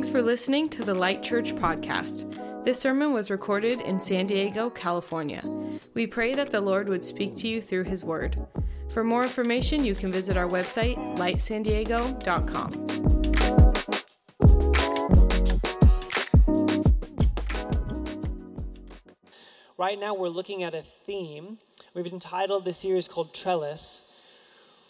Thanks 0.00 0.10
for 0.10 0.22
listening 0.22 0.70
to 0.70 0.82
the 0.82 0.94
Light 0.94 1.22
Church 1.22 1.54
podcast. 1.54 2.64
This 2.64 2.80
sermon 2.80 3.12
was 3.12 3.30
recorded 3.30 3.82
in 3.82 4.00
San 4.00 4.26
Diego, 4.26 4.70
California. 4.70 5.42
We 5.92 6.06
pray 6.06 6.34
that 6.36 6.50
the 6.50 6.62
Lord 6.62 6.88
would 6.88 7.04
speak 7.04 7.36
to 7.36 7.46
you 7.46 7.60
through 7.60 7.84
His 7.84 8.02
Word. 8.02 8.38
For 8.88 9.04
more 9.04 9.22
information, 9.22 9.84
you 9.84 9.94
can 9.94 10.10
visit 10.10 10.38
our 10.38 10.46
website, 10.46 10.96
lightsandiego.com. 11.18 12.72
Right 19.76 20.00
now, 20.00 20.14
we're 20.14 20.28
looking 20.28 20.62
at 20.62 20.74
a 20.74 20.80
theme. 20.80 21.58
We've 21.92 22.10
entitled 22.10 22.64
this 22.64 22.78
series 22.78 23.06
called 23.06 23.34
Trellis, 23.34 24.10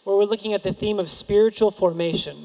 where 0.04 0.14
we're 0.14 0.22
looking 0.22 0.52
at 0.52 0.62
the 0.62 0.72
theme 0.72 1.00
of 1.00 1.10
spiritual 1.10 1.72
formation. 1.72 2.36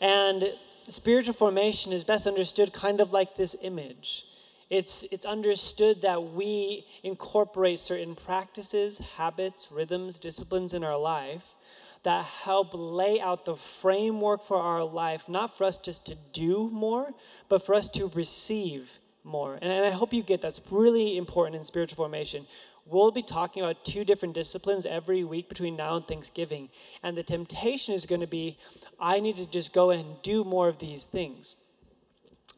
And 0.00 0.50
spiritual 0.88 1.34
formation 1.34 1.92
is 1.92 2.04
best 2.04 2.26
understood 2.26 2.72
kind 2.72 3.00
of 3.00 3.12
like 3.12 3.34
this 3.34 3.56
image. 3.62 4.24
It's, 4.70 5.04
it's 5.04 5.24
understood 5.24 6.02
that 6.02 6.22
we 6.22 6.86
incorporate 7.02 7.78
certain 7.78 8.14
practices, 8.14 8.98
habits, 9.16 9.70
rhythms, 9.72 10.18
disciplines 10.18 10.74
in 10.74 10.84
our 10.84 10.98
life 10.98 11.54
that 12.02 12.24
help 12.24 12.70
lay 12.74 13.20
out 13.20 13.44
the 13.44 13.54
framework 13.54 14.42
for 14.42 14.58
our 14.58 14.84
life, 14.84 15.28
not 15.28 15.56
for 15.56 15.64
us 15.64 15.78
just 15.78 16.06
to 16.06 16.16
do 16.32 16.68
more, 16.70 17.12
but 17.48 17.64
for 17.64 17.74
us 17.74 17.88
to 17.88 18.10
receive 18.14 18.98
more. 19.24 19.54
And, 19.54 19.72
and 19.72 19.84
I 19.84 19.90
hope 19.90 20.12
you 20.12 20.22
get 20.22 20.42
that's 20.42 20.60
really 20.70 21.16
important 21.16 21.56
in 21.56 21.64
spiritual 21.64 21.96
formation. 21.96 22.46
We'll 22.90 23.10
be 23.10 23.22
talking 23.22 23.62
about 23.62 23.84
two 23.84 24.04
different 24.04 24.34
disciplines 24.34 24.86
every 24.86 25.22
week 25.22 25.48
between 25.48 25.76
now 25.76 25.96
and 25.96 26.08
Thanksgiving. 26.08 26.70
And 27.02 27.16
the 27.16 27.22
temptation 27.22 27.94
is 27.94 28.06
going 28.06 28.22
to 28.22 28.26
be 28.26 28.58
I 28.98 29.20
need 29.20 29.36
to 29.36 29.48
just 29.48 29.74
go 29.74 29.90
and 29.90 30.20
do 30.22 30.42
more 30.42 30.68
of 30.68 30.78
these 30.78 31.04
things. 31.04 31.56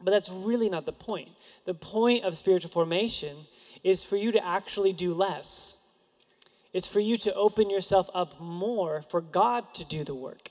But 0.02 0.12
that's 0.12 0.30
really 0.30 0.68
not 0.70 0.86
the 0.86 0.92
point. 0.92 1.30
The 1.64 1.74
point 1.74 2.24
of 2.24 2.36
spiritual 2.36 2.70
formation 2.70 3.36
is 3.82 4.04
for 4.04 4.16
you 4.16 4.32
to 4.32 4.46
actually 4.46 4.92
do 4.92 5.12
less. 5.12 5.88
It's 6.72 6.86
for 6.86 7.00
you 7.00 7.16
to 7.18 7.34
open 7.34 7.68
yourself 7.68 8.08
up 8.14 8.40
more 8.40 9.02
for 9.02 9.20
God 9.20 9.74
to 9.74 9.84
do 9.84 10.04
the 10.04 10.14
work. 10.14 10.50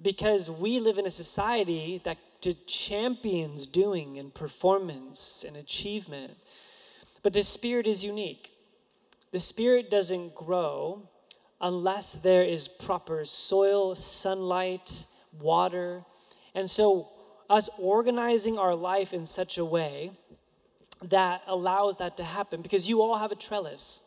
Because 0.00 0.50
we 0.50 0.78
live 0.78 0.98
in 0.98 1.06
a 1.06 1.10
society 1.10 2.00
that 2.04 2.18
champions 2.66 3.66
doing 3.66 4.18
and 4.18 4.32
performance 4.32 5.44
and 5.46 5.56
achievement. 5.56 6.36
But 7.22 7.32
the 7.32 7.42
spirit 7.42 7.86
is 7.86 8.04
unique. 8.04 8.52
The 9.32 9.38
spirit 9.38 9.90
doesn't 9.90 10.34
grow 10.34 11.08
unless 11.60 12.14
there 12.14 12.42
is 12.42 12.66
proper 12.68 13.24
soil, 13.24 13.94
sunlight, 13.94 15.06
water. 15.38 16.02
And 16.54 16.68
so, 16.68 17.08
us 17.48 17.68
organizing 17.78 18.58
our 18.58 18.74
life 18.74 19.12
in 19.12 19.26
such 19.26 19.58
a 19.58 19.64
way 19.64 20.12
that 21.02 21.42
allows 21.46 21.98
that 21.98 22.16
to 22.18 22.24
happen, 22.24 22.62
because 22.62 22.88
you 22.88 23.02
all 23.02 23.18
have 23.18 23.32
a 23.32 23.36
trellis. 23.36 24.02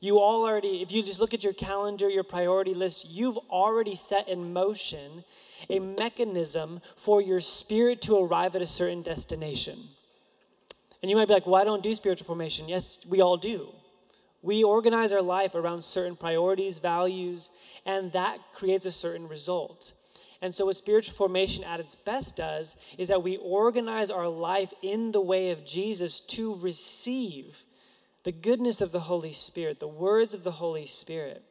You 0.00 0.18
all 0.18 0.44
already, 0.44 0.82
if 0.82 0.92
you 0.92 1.02
just 1.02 1.20
look 1.20 1.34
at 1.34 1.42
your 1.42 1.52
calendar, 1.52 2.08
your 2.08 2.24
priority 2.24 2.74
list, 2.74 3.06
you've 3.08 3.38
already 3.50 3.94
set 3.94 4.28
in 4.28 4.52
motion 4.52 5.24
a 5.70 5.78
mechanism 5.78 6.80
for 6.96 7.22
your 7.22 7.40
spirit 7.40 8.02
to 8.02 8.16
arrive 8.16 8.54
at 8.54 8.62
a 8.62 8.66
certain 8.66 9.02
destination. 9.02 9.78
And 11.02 11.10
you 11.10 11.16
might 11.16 11.28
be 11.28 11.34
like, 11.34 11.46
well, 11.46 11.56
I 11.56 11.64
don't 11.64 11.82
do 11.82 11.94
spiritual 11.94 12.26
formation. 12.26 12.68
Yes, 12.68 12.98
we 13.08 13.20
all 13.20 13.36
do. 13.36 13.68
We 14.46 14.62
organize 14.62 15.10
our 15.10 15.22
life 15.22 15.56
around 15.56 15.82
certain 15.82 16.14
priorities, 16.14 16.78
values, 16.78 17.50
and 17.84 18.12
that 18.12 18.38
creates 18.54 18.86
a 18.86 18.92
certain 18.92 19.26
result. 19.26 19.92
And 20.40 20.54
so, 20.54 20.66
what 20.66 20.76
spiritual 20.76 21.14
formation 21.14 21.64
at 21.64 21.80
its 21.80 21.96
best 21.96 22.36
does 22.36 22.76
is 22.96 23.08
that 23.08 23.24
we 23.24 23.38
organize 23.38 24.08
our 24.08 24.28
life 24.28 24.72
in 24.82 25.10
the 25.10 25.20
way 25.20 25.50
of 25.50 25.64
Jesus 25.66 26.20
to 26.20 26.54
receive 26.60 27.64
the 28.22 28.30
goodness 28.30 28.80
of 28.80 28.92
the 28.92 29.00
Holy 29.00 29.32
Spirit, 29.32 29.80
the 29.80 29.88
words 29.88 30.32
of 30.32 30.44
the 30.44 30.52
Holy 30.52 30.86
Spirit. 30.86 31.42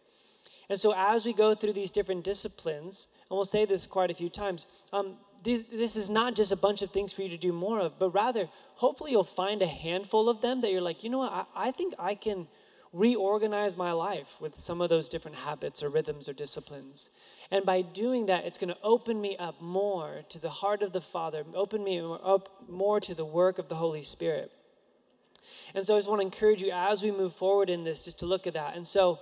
And 0.69 0.79
so, 0.79 0.94
as 0.95 1.25
we 1.25 1.33
go 1.33 1.53
through 1.53 1.73
these 1.73 1.91
different 1.91 2.23
disciplines, 2.23 3.09
and 3.29 3.35
we'll 3.35 3.44
say 3.44 3.66
this 3.66 3.85
quite 3.85 4.09
a 4.09 4.13
few 4.13 4.29
times, 4.29 4.67
um, 4.94 5.17
this, 5.44 5.63
this 5.63 5.97
is 5.97 6.09
not 6.09 6.33
just 6.33 6.53
a 6.53 6.56
bunch 6.56 6.81
of 6.81 6.91
things 6.91 7.12
for 7.12 7.23
you 7.23 7.29
to 7.29 7.38
do 7.38 7.51
more 7.51 7.81
of, 7.81 8.00
but 8.00 8.12
rather, 8.12 8.47
hopefully, 8.75 9.12
you'll 9.12 9.25
find 9.25 9.62
a 9.62 9.67
handful 9.67 10.29
of 10.29 10.39
them 10.39 10.62
that 10.62 10.72
you're 10.72 10.79
like, 10.79 11.03
you 11.03 11.09
know 11.09 11.17
what, 11.17 11.33
I, 11.33 11.67
I 11.67 11.72
think 11.72 11.94
I 12.00 12.16
can 12.16 12.47
reorganize 12.95 13.75
my 13.75 13.91
life 13.91 14.39
with 14.39 14.57
some 14.57 14.79
of 14.79 14.88
those 14.88 15.09
different 15.09 15.35
habits 15.35 15.83
or 15.83 15.89
rhythms 15.89 16.29
or 16.29 16.33
disciplines. 16.33 17.09
And 17.51 17.66
by 17.66 17.81
doing 17.81 18.28
that, 18.28 18.45
it's 18.45 18.57
going 18.57 18.73
to 18.73 18.78
open 18.81 19.19
me 19.19 19.35
up 19.38 19.61
more 19.61 20.22
to 20.29 20.39
the 20.39 20.50
heart 20.50 20.81
of 20.81 20.94
the 20.94 21.01
Father, 21.01 21.44
open 21.53 21.83
me 21.83 22.00
up 22.00 22.50
more 22.69 23.01
to 23.01 23.13
the 23.13 23.25
work 23.25 23.59
of 23.59 23.67
the 23.67 23.75
Holy 23.75 24.01
Spirit. 24.01 24.50
And 25.75 25.85
so 25.85 25.95
I 25.95 25.97
just 25.97 26.09
want 26.09 26.22
to 26.22 26.25
encourage 26.25 26.61
you 26.61 26.72
as 26.73 27.03
we 27.03 27.11
move 27.11 27.33
forward 27.33 27.69
in 27.69 27.83
this, 27.83 28.06
just 28.06 28.19
to 28.19 28.25
look 28.25 28.47
at 28.47 28.53
that. 28.53 28.78
And 28.78 28.88
so 28.88 29.19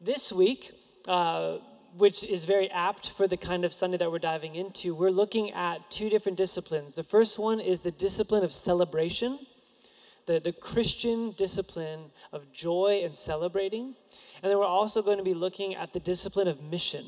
this 0.00 0.32
week, 0.32 0.72
uh, 1.06 1.58
which 1.96 2.24
is 2.24 2.44
very 2.44 2.68
apt 2.72 3.10
for 3.10 3.28
the 3.28 3.36
kind 3.36 3.64
of 3.64 3.72
Sunday 3.72 3.96
that 3.98 4.10
we're 4.10 4.18
diving 4.18 4.56
into, 4.56 4.92
we're 4.92 5.10
looking 5.10 5.52
at 5.52 5.88
two 5.88 6.10
different 6.10 6.36
disciplines. 6.36 6.96
The 6.96 7.04
first 7.04 7.38
one 7.38 7.60
is 7.60 7.80
the 7.80 7.92
discipline 7.92 8.42
of 8.42 8.52
celebration 8.52 9.38
the, 10.26 10.40
the 10.40 10.52
Christian 10.52 11.32
discipline 11.32 12.10
of 12.32 12.52
joy 12.52 13.02
and 13.04 13.14
celebrating. 13.14 13.94
And 14.42 14.50
then 14.50 14.58
we're 14.58 14.66
also 14.66 15.02
going 15.02 15.18
to 15.18 15.24
be 15.24 15.34
looking 15.34 15.74
at 15.74 15.92
the 15.92 16.00
discipline 16.00 16.48
of 16.48 16.62
mission. 16.62 17.04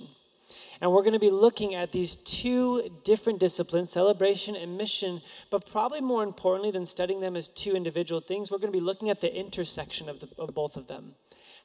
And 0.80 0.92
we're 0.92 1.02
going 1.02 1.14
to 1.14 1.18
be 1.18 1.30
looking 1.30 1.74
at 1.74 1.92
these 1.92 2.16
two 2.16 2.90
different 3.04 3.40
disciplines, 3.40 3.90
celebration 3.90 4.54
and 4.56 4.76
mission, 4.76 5.22
but 5.50 5.70
probably 5.70 6.00
more 6.00 6.22
importantly 6.22 6.70
than 6.70 6.84
studying 6.84 7.20
them 7.20 7.36
as 7.36 7.48
two 7.48 7.74
individual 7.74 8.20
things, 8.20 8.50
we're 8.50 8.58
going 8.58 8.72
to 8.72 8.78
be 8.78 8.84
looking 8.84 9.08
at 9.08 9.20
the 9.20 9.34
intersection 9.34 10.08
of, 10.08 10.20
the, 10.20 10.28
of 10.38 10.54
both 10.54 10.76
of 10.76 10.86
them. 10.86 11.14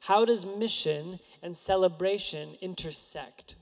How 0.00 0.24
does 0.24 0.46
mission 0.46 1.20
and 1.42 1.54
celebration 1.54 2.56
intersect? 2.60 3.56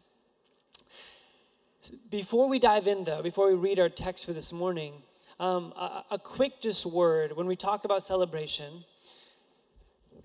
Before 2.10 2.48
we 2.48 2.58
dive 2.58 2.86
in, 2.86 3.04
though, 3.04 3.22
before 3.22 3.48
we 3.48 3.54
read 3.54 3.78
our 3.78 3.88
text 3.88 4.26
for 4.26 4.32
this 4.32 4.52
morning, 4.52 5.02
um, 5.40 5.72
a, 5.74 6.04
a 6.12 6.18
quick 6.18 6.60
just 6.60 6.84
word 6.84 7.34
when 7.34 7.46
we 7.46 7.56
talk 7.56 7.86
about 7.86 8.02
celebration, 8.02 8.84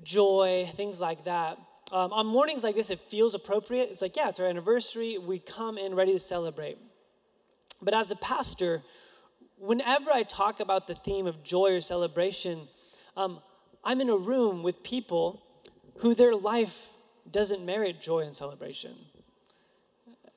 joy, 0.03 0.69
things 0.75 0.99
like 0.99 1.23
that. 1.23 1.57
Um, 1.91 2.11
on 2.11 2.27
mornings 2.27 2.63
like 2.63 2.75
this, 2.75 2.89
it 2.89 2.99
feels 2.99 3.33
appropriate. 3.33 3.89
It's 3.89 4.01
like, 4.01 4.17
yeah, 4.17 4.27
it's 4.27 4.41
our 4.41 4.45
anniversary. 4.45 5.17
We 5.17 5.39
come 5.39 5.77
in 5.77 5.95
ready 5.95 6.11
to 6.11 6.19
celebrate. 6.19 6.77
But 7.81 7.93
as 7.93 8.11
a 8.11 8.17
pastor, 8.17 8.83
whenever 9.57 10.11
I 10.11 10.23
talk 10.23 10.59
about 10.59 10.85
the 10.85 10.95
theme 10.95 11.27
of 11.27 11.43
joy 11.43 11.75
or 11.75 11.81
celebration, 11.81 12.67
um, 13.15 13.39
I'm 13.85 14.01
in 14.01 14.09
a 14.09 14.17
room 14.17 14.63
with 14.63 14.83
people 14.83 15.41
who 15.99 16.13
their 16.13 16.35
life 16.35 16.89
doesn't 17.31 17.65
merit 17.65 18.01
joy 18.01 18.19
and 18.19 18.35
celebration 18.35 18.95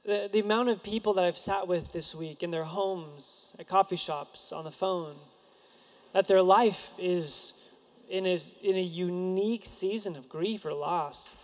the, 0.08 0.26
the 0.32 0.38
amount 0.38 0.70
of 0.70 0.82
people 0.82 1.12
that 1.12 1.24
I've 1.26 1.36
sat 1.36 1.68
with 1.68 1.92
this 1.92 2.14
week 2.14 2.42
in 2.42 2.50
their 2.50 2.64
homes, 2.64 3.54
at 3.58 3.68
coffee 3.68 3.96
shops, 3.96 4.52
on 4.52 4.64
the 4.64 4.70
phone, 4.70 5.16
that 6.14 6.26
their 6.26 6.40
life 6.40 6.94
is 6.98 7.52
in 8.08 8.24
a, 8.24 8.38
in 8.62 8.76
a 8.76 8.82
unique 8.82 9.66
season 9.66 10.16
of 10.16 10.26
grief 10.26 10.64
or 10.64 10.72
loss. 10.72 11.36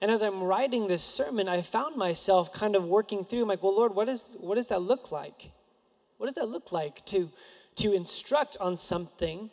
And 0.00 0.10
as 0.10 0.22
I'm 0.22 0.42
writing 0.42 0.86
this 0.86 1.02
sermon, 1.02 1.46
I 1.46 1.60
found 1.60 1.96
myself 1.96 2.54
kind 2.54 2.74
of 2.74 2.86
working 2.86 3.22
through, 3.22 3.42
I'm 3.42 3.48
like, 3.48 3.62
well, 3.62 3.76
Lord, 3.76 3.94
what, 3.94 4.08
is, 4.08 4.34
what 4.40 4.54
does 4.54 4.68
that 4.68 4.80
look 4.80 5.12
like? 5.12 5.50
What 6.16 6.24
does 6.24 6.36
that 6.36 6.48
look 6.48 6.72
like 6.72 7.04
to, 7.06 7.28
to 7.76 7.92
instruct 7.92 8.56
on 8.58 8.76
something 8.76 9.50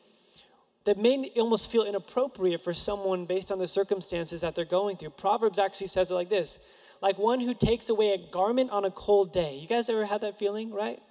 that 0.85 0.97
may 0.97 1.33
almost 1.35 1.69
feel 1.69 1.83
inappropriate 1.83 2.61
for 2.61 2.71
someone 2.71 3.25
based 3.25 3.51
on 3.51 3.59
the 3.59 3.67
circumstances 3.67 4.39
that 4.39 4.55
they're 4.55 4.63
going 4.63 4.95
through? 4.95 5.09
Proverbs 5.09 5.59
actually 5.59 5.87
says 5.87 6.11
it 6.11 6.13
like 6.13 6.29
this 6.29 6.59
like 7.03 7.19
one 7.19 7.41
who 7.41 7.53
takes 7.53 7.89
away 7.89 8.13
a 8.13 8.17
garment 8.17 8.71
on 8.71 8.85
a 8.85 8.89
cold 8.91 9.33
day. 9.33 9.57
You 9.57 9.67
guys 9.67 9.89
ever 9.89 10.05
had 10.05 10.21
that 10.21 10.39
feeling, 10.39 10.71
right? 10.71 11.01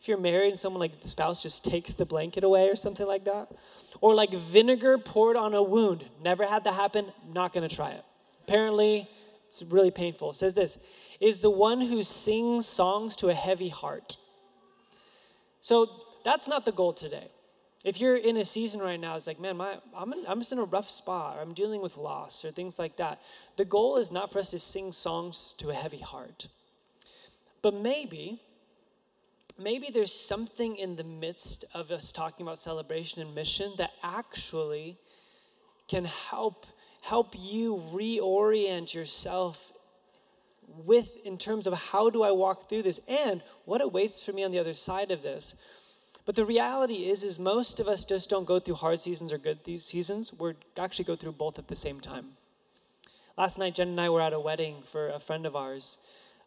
If 0.00 0.06
you're 0.06 0.16
married 0.16 0.50
and 0.50 0.58
someone 0.58 0.78
like 0.78 1.00
the 1.00 1.08
spouse 1.08 1.42
just 1.42 1.64
takes 1.64 1.94
the 1.94 2.06
blanket 2.06 2.44
away 2.44 2.68
or 2.68 2.76
something 2.76 3.04
like 3.06 3.24
that. 3.24 3.48
Or 4.00 4.14
like 4.14 4.30
vinegar 4.30 4.96
poured 4.96 5.36
on 5.36 5.52
a 5.52 5.62
wound. 5.62 6.08
Never 6.22 6.46
had 6.46 6.62
that 6.64 6.74
happen, 6.74 7.06
not 7.32 7.52
gonna 7.52 7.68
try 7.68 7.90
it. 7.90 8.04
Apparently, 8.46 9.08
it's 9.48 9.64
really 9.64 9.90
painful. 9.90 10.30
It 10.30 10.36
says 10.36 10.54
this 10.54 10.78
is 11.20 11.40
the 11.40 11.50
one 11.50 11.80
who 11.80 12.04
sings 12.04 12.64
songs 12.64 13.16
to 13.16 13.28
a 13.28 13.34
heavy 13.34 13.70
heart. 13.70 14.16
So 15.60 15.90
that's 16.24 16.46
not 16.46 16.64
the 16.64 16.72
goal 16.72 16.92
today. 16.92 17.26
If 17.84 18.00
you're 18.00 18.16
in 18.16 18.38
a 18.38 18.44
season 18.46 18.80
right 18.80 18.98
now, 18.98 19.14
it's 19.14 19.26
like, 19.26 19.38
man, 19.38 19.58
my, 19.58 19.76
I'm, 19.94 20.12
in, 20.14 20.24
I'm 20.26 20.40
just 20.40 20.52
in 20.52 20.58
a 20.58 20.64
rough 20.64 20.88
spot, 20.88 21.36
or 21.36 21.42
I'm 21.42 21.52
dealing 21.52 21.82
with 21.82 21.98
loss, 21.98 22.42
or 22.42 22.50
things 22.50 22.78
like 22.78 22.96
that. 22.96 23.20
The 23.56 23.66
goal 23.66 23.98
is 23.98 24.10
not 24.10 24.32
for 24.32 24.38
us 24.38 24.50
to 24.52 24.58
sing 24.58 24.90
songs 24.90 25.54
to 25.58 25.68
a 25.68 25.74
heavy 25.74 25.98
heart. 25.98 26.48
But 27.60 27.74
maybe, 27.74 28.40
maybe 29.58 29.88
there's 29.92 30.14
something 30.14 30.76
in 30.76 30.96
the 30.96 31.04
midst 31.04 31.66
of 31.74 31.90
us 31.90 32.10
talking 32.10 32.46
about 32.46 32.58
celebration 32.58 33.20
and 33.20 33.34
mission 33.34 33.72
that 33.76 33.90
actually 34.02 34.96
can 35.86 36.06
help 36.06 36.66
help 37.02 37.34
you 37.38 37.82
reorient 37.92 38.94
yourself 38.94 39.72
with 40.86 41.18
in 41.24 41.36
terms 41.36 41.66
of 41.66 41.74
how 41.74 42.08
do 42.08 42.22
I 42.22 42.30
walk 42.30 42.68
through 42.68 42.82
this 42.82 42.98
and 43.06 43.42
what 43.66 43.82
awaits 43.82 44.24
for 44.24 44.32
me 44.32 44.42
on 44.42 44.50
the 44.50 44.58
other 44.58 44.72
side 44.72 45.10
of 45.10 45.22
this. 45.22 45.54
But 46.26 46.36
the 46.36 46.46
reality 46.46 47.08
is 47.10 47.22
is 47.22 47.38
most 47.38 47.80
of 47.80 47.88
us 47.88 48.04
just 48.04 48.30
don't 48.30 48.46
go 48.46 48.58
through 48.58 48.76
hard 48.76 49.00
seasons 49.00 49.32
or 49.32 49.38
good 49.38 49.64
these 49.64 49.84
seasons. 49.84 50.32
We 50.32 50.54
actually 50.78 51.04
go 51.04 51.16
through 51.16 51.32
both 51.32 51.58
at 51.58 51.68
the 51.68 51.76
same 51.76 52.00
time. 52.00 52.36
Last 53.36 53.58
night 53.58 53.74
Jen 53.74 53.88
and 53.88 54.00
I 54.00 54.08
were 54.08 54.22
at 54.22 54.32
a 54.32 54.40
wedding 54.40 54.82
for 54.84 55.08
a 55.08 55.18
friend 55.18 55.44
of 55.44 55.54
ours. 55.56 55.98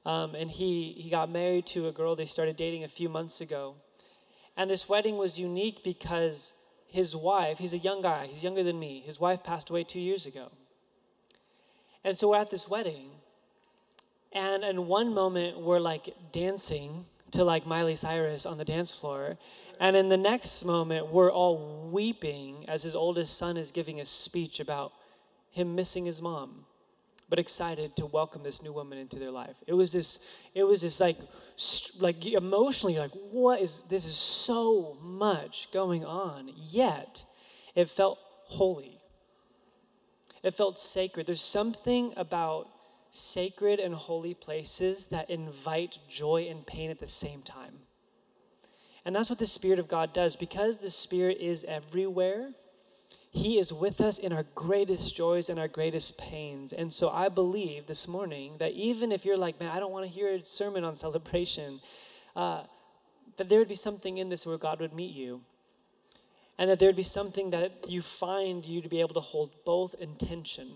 Um, 0.05 0.35
and 0.35 0.49
he, 0.49 0.93
he 0.93 1.09
got 1.09 1.29
married 1.29 1.65
to 1.67 1.87
a 1.87 1.91
girl 1.91 2.15
they 2.15 2.25
started 2.25 2.55
dating 2.55 2.85
a 2.85 2.87
few 2.87 3.09
months 3.09 3.41
ago. 3.41 3.75
And 4.55 4.69
this 4.69 4.87
wedding 4.87 5.17
was 5.17 5.37
unique 5.37 5.83
because 5.83 6.53
his 6.87 7.15
wife, 7.15 7.57
he's 7.59 7.73
a 7.73 7.77
young 7.77 8.01
guy, 8.01 8.27
he's 8.27 8.43
younger 8.43 8.63
than 8.63 8.79
me, 8.79 9.03
his 9.05 9.19
wife 9.19 9.43
passed 9.43 9.69
away 9.69 9.83
two 9.83 9.99
years 9.99 10.25
ago. 10.25 10.49
And 12.03 12.17
so 12.17 12.29
we're 12.29 12.37
at 12.37 12.49
this 12.49 12.69
wedding, 12.69 13.09
and 14.31 14.63
in 14.63 14.87
one 14.87 15.13
moment 15.13 15.59
we're 15.59 15.79
like 15.79 16.09
dancing 16.31 17.05
to 17.31 17.43
like 17.43 17.65
Miley 17.65 17.95
Cyrus 17.95 18.45
on 18.45 18.57
the 18.57 18.65
dance 18.65 18.91
floor. 18.91 19.37
And 19.79 19.95
in 19.95 20.09
the 20.09 20.17
next 20.17 20.63
moment, 20.65 21.07
we're 21.11 21.31
all 21.31 21.89
weeping 21.91 22.65
as 22.67 22.83
his 22.83 22.95
oldest 22.95 23.37
son 23.37 23.57
is 23.57 23.71
giving 23.71 23.99
a 23.99 24.05
speech 24.05 24.59
about 24.59 24.93
him 25.51 25.75
missing 25.75 26.05
his 26.05 26.21
mom 26.21 26.65
but 27.29 27.39
excited 27.39 27.95
to 27.97 28.05
welcome 28.05 28.43
this 28.43 28.61
new 28.63 28.71
woman 28.71 28.97
into 28.97 29.19
their 29.19 29.31
life. 29.31 29.55
It 29.67 29.73
was 29.73 29.91
this, 29.91 30.19
it 30.55 30.63
was 30.63 30.81
this 30.81 30.99
like, 30.99 31.17
like 31.99 32.25
emotionally, 32.25 32.97
like, 32.97 33.11
what 33.31 33.59
is, 33.59 33.81
this 33.83 34.05
is 34.05 34.15
so 34.15 34.97
much 35.01 35.69
going 35.71 36.05
on, 36.05 36.51
yet 36.55 37.25
it 37.75 37.89
felt 37.89 38.17
holy. 38.45 39.01
It 40.43 40.53
felt 40.53 40.79
sacred. 40.79 41.27
There's 41.27 41.41
something 41.41 42.13
about 42.15 42.69
sacred 43.11 43.79
and 43.79 43.93
holy 43.93 44.33
places 44.33 45.07
that 45.07 45.29
invite 45.29 45.99
joy 46.09 46.47
and 46.49 46.65
pain 46.65 46.89
at 46.89 46.99
the 46.99 47.07
same 47.07 47.41
time. 47.41 47.79
And 49.05 49.15
that's 49.15 49.29
what 49.29 49.39
the 49.39 49.45
Spirit 49.45 49.79
of 49.79 49.87
God 49.87 50.13
does. 50.13 50.35
Because 50.35 50.79
the 50.79 50.89
Spirit 50.89 51.37
is 51.39 51.63
everywhere, 51.63 52.51
he 53.31 53.57
is 53.59 53.71
with 53.71 54.01
us 54.01 54.19
in 54.19 54.33
our 54.33 54.43
greatest 54.55 55.15
joys 55.15 55.49
and 55.49 55.59
our 55.59 55.67
greatest 55.67 56.17
pains. 56.17 56.73
And 56.73 56.91
so 56.91 57.09
I 57.09 57.29
believe 57.29 57.87
this 57.87 58.07
morning 58.07 58.57
that 58.59 58.73
even 58.73 59.11
if 59.11 59.25
you're 59.25 59.37
like, 59.37 59.59
man, 59.59 59.69
I 59.69 59.79
don't 59.79 59.91
want 59.91 60.05
to 60.05 60.11
hear 60.11 60.29
a 60.29 60.43
sermon 60.43 60.83
on 60.83 60.95
celebration, 61.05 61.79
uh, 62.35 62.63
that 63.37 63.49
there 63.49 63.59
would 63.59 63.67
be 63.67 63.75
something 63.75 64.17
in 64.17 64.29
this 64.29 64.45
where 64.45 64.57
God 64.57 64.81
would 64.81 64.93
meet 64.93 65.15
you. 65.15 65.41
And 66.57 66.69
that 66.69 66.79
there 66.79 66.89
would 66.89 66.95
be 66.95 67.03
something 67.03 67.51
that 67.51 67.85
you 67.87 68.01
find 68.01 68.65
you 68.65 68.81
to 68.81 68.89
be 68.89 68.99
able 68.99 69.13
to 69.13 69.19
hold 69.19 69.51
both 69.63 69.93
in 69.99 70.15
tension. 70.15 70.71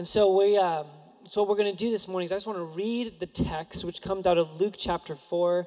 And 0.00 0.08
so 0.08 0.34
we, 0.34 0.56
uh, 0.56 0.84
so 1.24 1.42
what 1.42 1.50
we're 1.50 1.62
going 1.62 1.76
to 1.76 1.84
do 1.84 1.90
this 1.90 2.08
morning 2.08 2.24
is 2.24 2.32
I 2.32 2.36
just 2.36 2.46
want 2.46 2.58
to 2.58 2.64
read 2.64 3.20
the 3.20 3.26
text, 3.26 3.84
which 3.84 4.00
comes 4.00 4.26
out 4.26 4.38
of 4.38 4.58
Luke 4.58 4.76
chapter 4.78 5.14
4. 5.14 5.66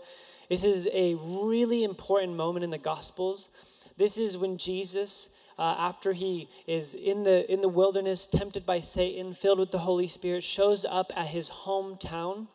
This 0.50 0.64
is 0.64 0.90
a 0.92 1.14
really 1.14 1.84
important 1.84 2.36
moment 2.36 2.64
in 2.64 2.72
the 2.72 2.80
Gospels 2.80 3.50
this 3.96 4.18
is 4.18 4.36
when 4.36 4.58
Jesus, 4.58 5.30
uh, 5.60 5.76
after 5.78 6.14
he 6.14 6.50
is 6.66 6.96
in 6.96 7.22
the, 7.22 7.46
in 7.54 7.62
the 7.62 7.70
wilderness, 7.70 8.26
tempted 8.26 8.66
by 8.66 8.80
Satan, 8.80 9.36
filled 9.36 9.60
with 9.60 9.70
the 9.70 9.78
Holy 9.78 10.08
Spirit, 10.08 10.44
shows 10.44 10.84
up 10.84 11.12
at 11.16 11.28
his 11.28 11.52
hometown 11.52 12.48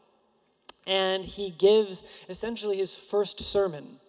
and 0.84 1.24
he 1.24 1.50
gives 1.50 2.02
essentially 2.28 2.78
his 2.78 2.96
first 2.96 3.38
sermon. 3.38 4.00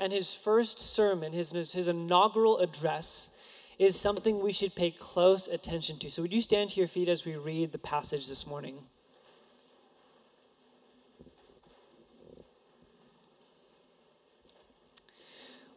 And 0.00 0.12
his 0.12 0.34
first 0.34 0.80
sermon, 0.80 1.32
his, 1.32 1.52
his 1.52 1.86
inaugural 1.86 2.58
address, 2.58 3.30
is 3.78 3.98
something 3.98 4.40
we 4.40 4.52
should 4.52 4.74
pay 4.74 4.90
close 4.90 5.48
attention 5.48 5.98
to. 5.98 6.10
So, 6.10 6.22
would 6.22 6.32
you 6.32 6.40
stand 6.40 6.70
to 6.70 6.80
your 6.80 6.88
feet 6.88 7.08
as 7.08 7.24
we 7.24 7.36
read 7.36 7.72
the 7.72 7.78
passage 7.78 8.28
this 8.28 8.46
morning? 8.46 8.78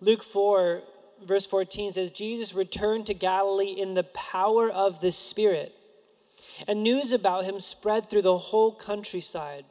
Luke 0.02 0.24
4, 0.24 0.82
verse 1.26 1.46
14 1.46 1.92
says, 1.92 2.10
Jesus 2.10 2.54
returned 2.54 3.06
to 3.08 3.14
Galilee 3.14 3.72
in 3.72 3.96
the 3.96 4.04
power 4.04 4.70
of 4.70 5.02
the 5.02 5.12
Spirit, 5.12 5.76
and 6.68 6.84
news 6.84 7.12
about 7.12 7.44
him 7.44 7.60
spread 7.60 8.10
through 8.10 8.22
the 8.22 8.38
whole 8.38 8.72
countryside. 8.72 9.66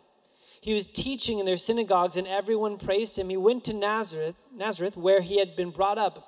He 0.60 0.75
was 0.75 0.84
teaching 0.84 1.38
in 1.38 1.46
their 1.46 1.56
synagogues, 1.56 2.16
and 2.16 2.26
everyone 2.26 2.76
praised 2.76 3.19
him. 3.19 3.30
He 3.30 3.38
went 3.38 3.64
to 3.64 3.72
Nazareth, 3.72 4.38
Nazareth, 4.54 4.98
where 4.98 5.22
he 5.22 5.38
had 5.38 5.56
been 5.56 5.70
brought 5.70 5.96
up. 5.96 6.27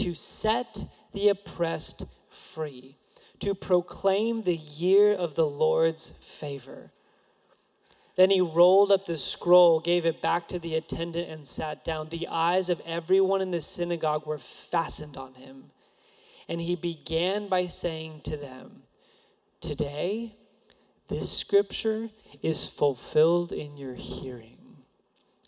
to 0.00 0.14
set 0.14 0.84
the 1.12 1.28
oppressed 1.28 2.06
free, 2.30 2.96
to 3.38 3.54
proclaim 3.54 4.42
the 4.42 4.56
year 4.56 5.12
of 5.12 5.34
the 5.34 5.46
Lord's 5.46 6.10
favor. 6.20 6.90
Then 8.16 8.30
he 8.30 8.40
rolled 8.40 8.92
up 8.92 9.06
the 9.06 9.16
scroll, 9.16 9.80
gave 9.80 10.06
it 10.06 10.22
back 10.22 10.48
to 10.48 10.58
the 10.58 10.74
attendant, 10.74 11.28
and 11.28 11.46
sat 11.46 11.84
down. 11.84 12.08
The 12.08 12.28
eyes 12.28 12.70
of 12.70 12.80
everyone 12.86 13.40
in 13.40 13.50
the 13.50 13.60
synagogue 13.60 14.26
were 14.26 14.38
fastened 14.38 15.16
on 15.16 15.34
him. 15.34 15.70
And 16.48 16.60
he 16.60 16.76
began 16.76 17.48
by 17.48 17.66
saying 17.66 18.22
to 18.24 18.36
them, 18.36 18.82
Today, 19.60 20.34
this 21.08 21.30
scripture 21.30 22.08
is 22.42 22.66
fulfilled 22.66 23.52
in 23.52 23.76
your 23.76 23.94
hearing. 23.94 24.58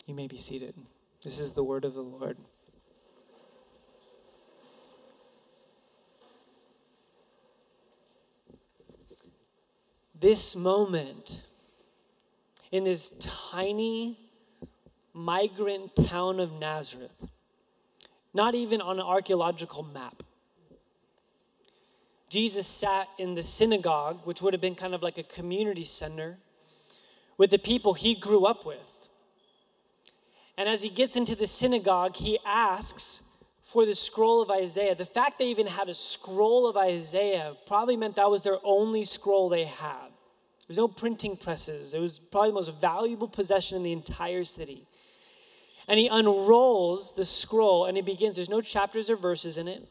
You 0.05 0.13
may 0.13 0.27
be 0.27 0.37
seated. 0.37 0.75
This 1.23 1.39
is 1.39 1.53
the 1.53 1.63
word 1.63 1.85
of 1.85 1.93
the 1.93 2.01
Lord. 2.01 2.37
This 10.23 10.55
moment 10.55 11.43
in 12.71 12.85
this 12.85 13.09
tiny 13.51 14.17
migrant 15.13 15.93
town 16.07 16.39
of 16.39 16.53
Nazareth, 16.53 17.29
not 18.33 18.55
even 18.55 18.79
on 18.79 18.99
an 18.99 19.05
archaeological 19.05 19.83
map. 19.83 20.23
Jesus 22.29 22.65
sat 22.65 23.09
in 23.17 23.35
the 23.35 23.43
synagogue, 23.43 24.21
which 24.23 24.41
would 24.41 24.53
have 24.53 24.61
been 24.61 24.75
kind 24.75 24.95
of 24.95 25.03
like 25.03 25.17
a 25.17 25.23
community 25.23 25.83
center, 25.83 26.37
with 27.37 27.49
the 27.49 27.59
people 27.59 27.93
he 27.93 28.15
grew 28.15 28.45
up 28.45 28.65
with. 28.65 29.09
And 30.57 30.69
as 30.69 30.83
he 30.83 30.89
gets 30.89 31.17
into 31.17 31.35
the 31.35 31.47
synagogue, 31.47 32.15
he 32.15 32.39
asks 32.45 33.23
for 33.61 33.85
the 33.85 33.93
scroll 33.93 34.41
of 34.41 34.49
Isaiah. 34.49 34.95
The 34.95 35.05
fact 35.05 35.39
they 35.39 35.47
even 35.47 35.67
had 35.67 35.89
a 35.89 35.93
scroll 35.93 36.69
of 36.69 36.77
Isaiah 36.77 37.57
probably 37.67 37.97
meant 37.97 38.15
that 38.15 38.31
was 38.31 38.43
their 38.43 38.59
only 38.63 39.03
scroll 39.03 39.49
they 39.49 39.65
had. 39.65 40.02
There's 40.73 40.81
no 40.81 40.87
printing 40.87 41.37
presses. 41.37 41.93
It 41.93 41.99
was 41.99 42.17
probably 42.17 42.49
the 42.49 42.55
most 42.55 42.81
valuable 42.81 43.27
possession 43.27 43.77
in 43.77 43.83
the 43.83 43.91
entire 43.91 44.43
city. 44.43 44.87
And 45.87 45.99
he 45.99 46.07
unrolls 46.07 47.13
the 47.13 47.25
scroll 47.25 47.85
and 47.85 47.95
he 47.95 48.01
begins, 48.01 48.37
there's 48.37 48.49
no 48.49 48.59
chapters 48.59 49.07
or 49.07 49.15
verses 49.15 49.59
in 49.59 49.67
it. 49.67 49.87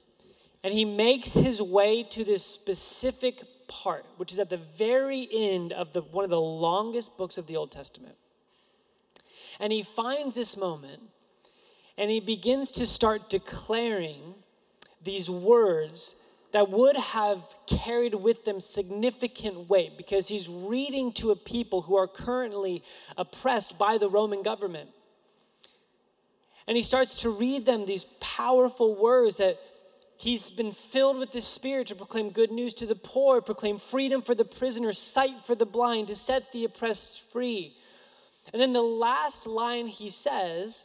And 0.64 0.74
he 0.74 0.84
makes 0.84 1.34
his 1.34 1.62
way 1.62 2.02
to 2.10 2.24
this 2.24 2.44
specific 2.44 3.44
part, 3.68 4.04
which 4.16 4.32
is 4.32 4.40
at 4.40 4.50
the 4.50 4.56
very 4.56 5.28
end 5.32 5.72
of 5.72 5.92
the, 5.92 6.02
one 6.02 6.24
of 6.24 6.30
the 6.30 6.40
longest 6.40 7.16
books 7.16 7.38
of 7.38 7.46
the 7.46 7.56
Old 7.56 7.70
Testament. 7.70 8.16
And 9.60 9.72
he 9.72 9.82
finds 9.82 10.34
this 10.34 10.56
moment 10.56 11.00
and 11.96 12.10
he 12.10 12.18
begins 12.18 12.72
to 12.72 12.88
start 12.88 13.30
declaring 13.30 14.34
these 15.04 15.30
words 15.30 16.16
that 16.52 16.70
would 16.70 16.96
have 16.96 17.42
carried 17.66 18.14
with 18.14 18.44
them 18.44 18.60
significant 18.60 19.68
weight 19.68 19.96
because 19.96 20.28
he's 20.28 20.48
reading 20.48 21.12
to 21.12 21.30
a 21.30 21.36
people 21.36 21.82
who 21.82 21.96
are 21.96 22.06
currently 22.06 22.82
oppressed 23.16 23.78
by 23.78 23.98
the 23.98 24.08
Roman 24.08 24.42
government. 24.42 24.90
And 26.66 26.76
he 26.76 26.82
starts 26.82 27.22
to 27.22 27.30
read 27.30 27.66
them 27.66 27.86
these 27.86 28.04
powerful 28.20 28.94
words 28.94 29.38
that 29.38 29.58
he's 30.18 30.50
been 30.50 30.72
filled 30.72 31.18
with 31.18 31.32
the 31.32 31.40
Spirit 31.40 31.88
to 31.88 31.96
proclaim 31.96 32.30
good 32.30 32.52
news 32.52 32.74
to 32.74 32.86
the 32.86 32.94
poor, 32.94 33.40
proclaim 33.40 33.78
freedom 33.78 34.22
for 34.22 34.34
the 34.34 34.44
prisoners, 34.44 34.98
sight 34.98 35.36
for 35.44 35.54
the 35.54 35.66
blind, 35.66 36.08
to 36.08 36.16
set 36.16 36.52
the 36.52 36.64
oppressed 36.64 37.30
free. 37.32 37.74
And 38.52 38.60
then 38.60 38.72
the 38.72 38.82
last 38.82 39.46
line 39.46 39.86
he 39.86 40.10
says 40.10 40.84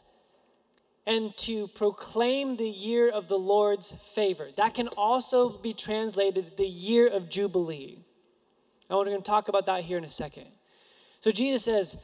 and 1.08 1.34
to 1.38 1.66
proclaim 1.68 2.56
the 2.56 2.68
year 2.68 3.08
of 3.08 3.28
the 3.28 3.38
Lord's 3.38 3.90
favor. 3.90 4.50
That 4.58 4.74
can 4.74 4.88
also 4.88 5.48
be 5.48 5.72
translated 5.72 6.58
the 6.58 6.66
year 6.66 7.08
of 7.08 7.30
Jubilee. 7.30 8.04
And 8.88 8.98
we're 8.98 9.06
going 9.06 9.16
to 9.16 9.22
talk 9.22 9.48
about 9.48 9.64
that 9.66 9.82
here 9.82 9.96
in 9.96 10.04
a 10.04 10.08
second. 10.10 10.44
So 11.20 11.30
Jesus 11.30 11.64
says, 11.64 11.96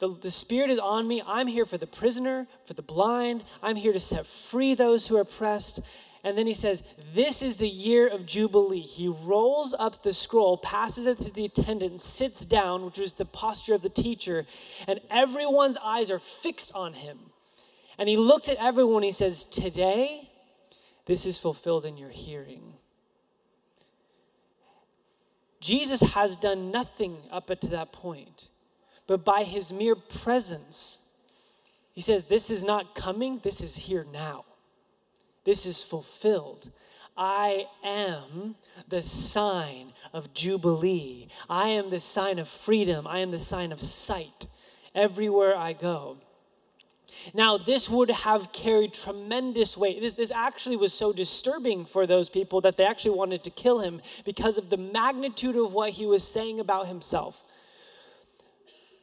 the, 0.00 0.08
the 0.20 0.32
Spirit 0.32 0.70
is 0.70 0.80
on 0.80 1.06
me. 1.06 1.22
I'm 1.24 1.46
here 1.46 1.64
for 1.64 1.78
the 1.78 1.86
prisoner, 1.86 2.48
for 2.66 2.74
the 2.74 2.82
blind. 2.82 3.44
I'm 3.62 3.76
here 3.76 3.92
to 3.92 4.00
set 4.00 4.26
free 4.26 4.74
those 4.74 5.06
who 5.06 5.16
are 5.16 5.22
oppressed. 5.22 5.80
And 6.24 6.36
then 6.36 6.46
he 6.46 6.54
says, 6.54 6.82
This 7.14 7.40
is 7.40 7.56
the 7.56 7.68
year 7.68 8.08
of 8.08 8.26
Jubilee. 8.26 8.80
He 8.80 9.06
rolls 9.06 9.74
up 9.78 10.02
the 10.02 10.12
scroll, 10.12 10.56
passes 10.56 11.06
it 11.06 11.18
to 11.20 11.32
the 11.32 11.44
attendant, 11.44 12.00
sits 12.00 12.44
down, 12.44 12.84
which 12.84 12.98
was 12.98 13.14
the 13.14 13.24
posture 13.24 13.74
of 13.74 13.82
the 13.82 13.88
teacher, 13.88 14.44
and 14.88 15.00
everyone's 15.10 15.78
eyes 15.82 16.10
are 16.10 16.18
fixed 16.18 16.72
on 16.74 16.92
him. 16.92 17.18
And 17.98 18.08
he 18.08 18.16
looks 18.16 18.48
at 18.48 18.56
everyone, 18.60 19.02
he 19.02 19.12
says, 19.12 19.44
Today, 19.44 20.30
this 21.06 21.26
is 21.26 21.36
fulfilled 21.36 21.84
in 21.84 21.96
your 21.96 22.10
hearing. 22.10 22.74
Jesus 25.60 26.00
has 26.12 26.36
done 26.36 26.70
nothing 26.70 27.16
up 27.32 27.46
to 27.60 27.68
that 27.68 27.92
point, 27.92 28.48
but 29.06 29.24
by 29.24 29.42
his 29.42 29.72
mere 29.72 29.96
presence, 29.96 31.04
he 31.92 32.00
says, 32.00 32.26
This 32.26 32.50
is 32.50 32.62
not 32.62 32.94
coming, 32.94 33.40
this 33.42 33.60
is 33.60 33.76
here 33.76 34.06
now. 34.12 34.44
This 35.44 35.66
is 35.66 35.82
fulfilled. 35.82 36.70
I 37.16 37.66
am 37.82 38.54
the 38.86 39.02
sign 39.02 39.92
of 40.12 40.32
Jubilee. 40.32 41.26
I 41.50 41.70
am 41.70 41.90
the 41.90 41.98
sign 41.98 42.38
of 42.38 42.46
freedom. 42.46 43.08
I 43.08 43.18
am 43.18 43.32
the 43.32 43.38
sign 43.40 43.72
of 43.72 43.80
sight 43.80 44.46
everywhere 44.94 45.56
I 45.56 45.72
go. 45.72 46.18
Now, 47.34 47.58
this 47.58 47.90
would 47.90 48.10
have 48.10 48.52
carried 48.52 48.94
tremendous 48.94 49.76
weight. 49.76 50.00
This, 50.00 50.14
this 50.14 50.30
actually 50.30 50.76
was 50.76 50.92
so 50.92 51.12
disturbing 51.12 51.84
for 51.84 52.06
those 52.06 52.28
people 52.28 52.60
that 52.62 52.76
they 52.76 52.84
actually 52.84 53.16
wanted 53.16 53.44
to 53.44 53.50
kill 53.50 53.80
him 53.80 54.00
because 54.24 54.58
of 54.58 54.70
the 54.70 54.76
magnitude 54.76 55.56
of 55.56 55.74
what 55.74 55.90
he 55.90 56.06
was 56.06 56.26
saying 56.26 56.60
about 56.60 56.86
himself. 56.86 57.42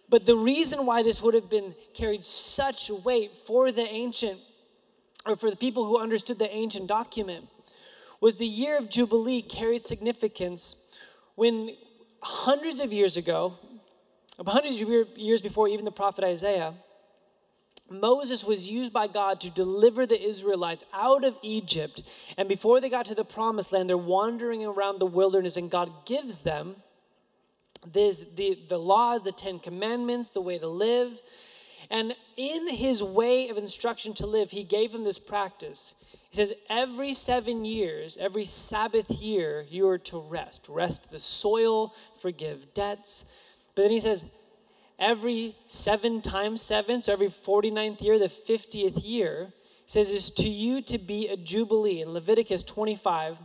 But 0.09 0.25
the 0.25 0.35
reason 0.35 0.85
why 0.85 1.03
this 1.03 1.21
would 1.21 1.33
have 1.33 1.49
been 1.49 1.75
carried 1.93 2.23
such 2.23 2.89
weight 2.89 3.35
for 3.35 3.71
the 3.71 3.81
ancient, 3.81 4.39
or 5.25 5.35
for 5.35 5.49
the 5.49 5.57
people 5.57 5.85
who 5.85 5.99
understood 5.99 6.39
the 6.39 6.53
ancient 6.53 6.87
document, 6.87 7.47
was 8.21 8.35
the 8.35 8.45
year 8.45 8.77
of 8.77 8.89
Jubilee 8.89 9.41
carried 9.41 9.81
significance 9.81 10.77
when 11.35 11.75
hundreds 12.21 12.79
of 12.79 12.93
years 12.93 13.17
ago, 13.17 13.57
hundreds 14.45 14.81
of 14.81 15.17
years 15.17 15.41
before 15.41 15.67
even 15.67 15.85
the 15.85 15.91
prophet 15.91 16.23
Isaiah, 16.23 16.73
Moses 17.89 18.43
was 18.43 18.69
used 18.69 18.91
by 18.91 19.07
God 19.07 19.39
to 19.41 19.49
deliver 19.51 20.05
the 20.05 20.19
Israelites 20.19 20.83
out 20.93 21.23
of 21.23 21.37
Egypt. 21.43 22.01
And 22.37 22.49
before 22.49 22.81
they 22.81 22.89
got 22.89 23.05
to 23.07 23.15
the 23.15 23.25
promised 23.25 23.71
land, 23.71 23.89
they're 23.89 23.97
wandering 23.97 24.65
around 24.65 24.99
the 24.99 25.05
wilderness, 25.05 25.55
and 25.55 25.69
God 25.69 25.91
gives 26.05 26.41
them 26.41 26.75
this, 27.85 28.25
the, 28.35 28.57
the 28.67 28.79
laws, 28.79 29.23
the 29.23 29.31
Ten 29.31 29.59
Commandments, 29.59 30.31
the 30.31 30.41
way 30.41 30.57
to 30.57 30.67
live. 30.67 31.21
And 31.91 32.15
in 32.35 32.67
his 32.69 33.03
way 33.03 33.49
of 33.49 33.57
instruction 33.57 34.13
to 34.15 34.25
live, 34.25 34.49
he 34.49 34.63
gave 34.63 34.91
them 34.91 35.03
this 35.03 35.19
practice. 35.19 35.93
He 36.31 36.37
says, 36.37 36.53
Every 36.69 37.13
seven 37.13 37.63
years, 37.63 38.17
every 38.17 38.45
Sabbath 38.45 39.11
year, 39.21 39.65
you 39.69 39.87
are 39.89 39.99
to 39.99 40.19
rest. 40.19 40.67
Rest 40.67 41.11
the 41.11 41.19
soil, 41.19 41.93
forgive 42.17 42.73
debts. 42.73 43.25
But 43.75 43.83
then 43.83 43.91
he 43.91 43.99
says, 43.99 44.25
every 44.99 45.55
seven 45.67 46.21
times 46.21 46.61
seven, 46.61 47.01
so 47.01 47.13
every 47.13 47.27
49th 47.27 48.01
year, 48.01 48.19
the 48.19 48.25
50th 48.25 49.05
year, 49.05 49.53
says, 49.85 50.09
is 50.09 50.29
to 50.31 50.49
you 50.49 50.81
to 50.83 50.97
be 50.97 51.27
a 51.27 51.37
jubilee. 51.37 52.01
In 52.01 52.09
Leviticus 52.09 52.63
25, 52.63 53.39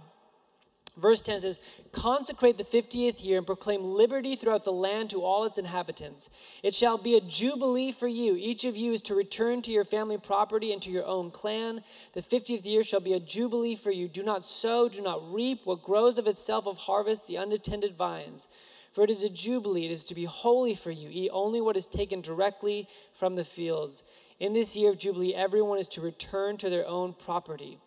verse 0.96 1.20
10 1.20 1.40
says, 1.40 1.60
Consecrate 1.92 2.56
the 2.56 2.64
50th 2.64 3.24
year 3.24 3.38
and 3.38 3.46
proclaim 3.46 3.82
liberty 3.82 4.36
throughout 4.36 4.64
the 4.64 4.72
land 4.72 5.10
to 5.10 5.22
all 5.22 5.44
its 5.44 5.58
inhabitants. 5.58 6.30
It 6.62 6.74
shall 6.74 6.96
be 6.96 7.16
a 7.16 7.20
jubilee 7.20 7.92
for 7.92 8.06
you. 8.06 8.36
Each 8.38 8.64
of 8.64 8.76
you 8.76 8.92
is 8.92 9.02
to 9.02 9.14
return 9.14 9.60
to 9.62 9.72
your 9.72 9.84
family 9.84 10.18
property 10.18 10.72
and 10.72 10.80
to 10.82 10.90
your 10.90 11.04
own 11.06 11.30
clan. 11.30 11.82
The 12.12 12.22
50th 12.22 12.64
year 12.64 12.84
shall 12.84 13.00
be 13.00 13.14
a 13.14 13.20
jubilee 13.20 13.74
for 13.74 13.90
you. 13.90 14.08
Do 14.08 14.22
not 14.22 14.44
sow, 14.44 14.88
do 14.88 15.02
not 15.02 15.32
reap 15.32 15.62
what 15.64 15.82
grows 15.82 16.16
of 16.16 16.26
itself 16.26 16.66
of 16.66 16.78
harvest, 16.78 17.26
the 17.26 17.36
unattended 17.36 17.96
vines. 17.96 18.46
For 18.92 19.04
it 19.04 19.10
is 19.10 19.22
a 19.22 19.28
jubilee, 19.28 19.86
it 19.86 19.92
is 19.92 20.04
to 20.04 20.14
be 20.14 20.24
holy 20.24 20.74
for 20.74 20.90
you. 20.90 21.08
Eat 21.12 21.30
only 21.32 21.60
what 21.60 21.76
is 21.76 21.86
taken 21.86 22.20
directly 22.20 22.88
from 23.14 23.36
the 23.36 23.44
fields. 23.44 24.02
In 24.40 24.52
this 24.52 24.76
year 24.76 24.90
of 24.90 24.98
jubilee, 24.98 25.34
everyone 25.34 25.78
is 25.78 25.88
to 25.88 26.00
return 26.00 26.56
to 26.58 26.70
their 26.70 26.86
own 26.88 27.12
property. 27.12 27.78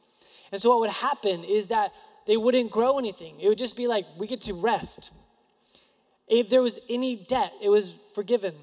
And 0.51 0.61
so, 0.61 0.69
what 0.69 0.79
would 0.81 0.91
happen 0.91 1.43
is 1.43 1.69
that 1.69 1.91
they 2.25 2.37
wouldn't 2.37 2.71
grow 2.71 2.99
anything. 2.99 3.39
It 3.41 3.49
would 3.49 3.57
just 3.57 3.75
be 3.75 3.87
like, 3.87 4.05
we 4.17 4.27
get 4.27 4.41
to 4.41 4.53
rest. 4.53 5.11
If 6.27 6.49
there 6.49 6.61
was 6.61 6.79
any 6.89 7.15
debt, 7.15 7.51
it 7.61 7.69
was 7.69 7.95
forgiven. 8.13 8.53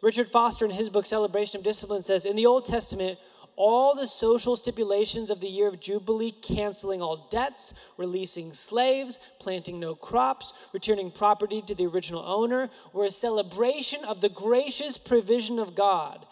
Richard 0.00 0.28
Foster, 0.28 0.64
in 0.64 0.70
his 0.70 0.88
book 0.88 1.06
Celebration 1.06 1.58
of 1.58 1.64
Discipline, 1.64 2.02
says 2.02 2.24
In 2.24 2.36
the 2.36 2.46
Old 2.46 2.64
Testament, 2.64 3.18
all 3.62 3.94
the 3.94 4.06
social 4.06 4.56
stipulations 4.56 5.28
of 5.28 5.40
the 5.40 5.46
year 5.46 5.68
of 5.68 5.80
Jubilee, 5.80 6.32
canceling 6.32 7.02
all 7.02 7.28
debts, 7.30 7.92
releasing 7.98 8.54
slaves, 8.54 9.18
planting 9.38 9.78
no 9.78 9.94
crops, 9.94 10.70
returning 10.72 11.10
property 11.10 11.60
to 11.66 11.74
the 11.74 11.86
original 11.86 12.22
owner, 12.24 12.70
were 12.94 13.04
a 13.04 13.10
celebration 13.10 14.02
of 14.06 14.22
the 14.22 14.30
gracious 14.30 14.96
provision 14.96 15.58
of 15.58 15.74
God. 15.74 16.24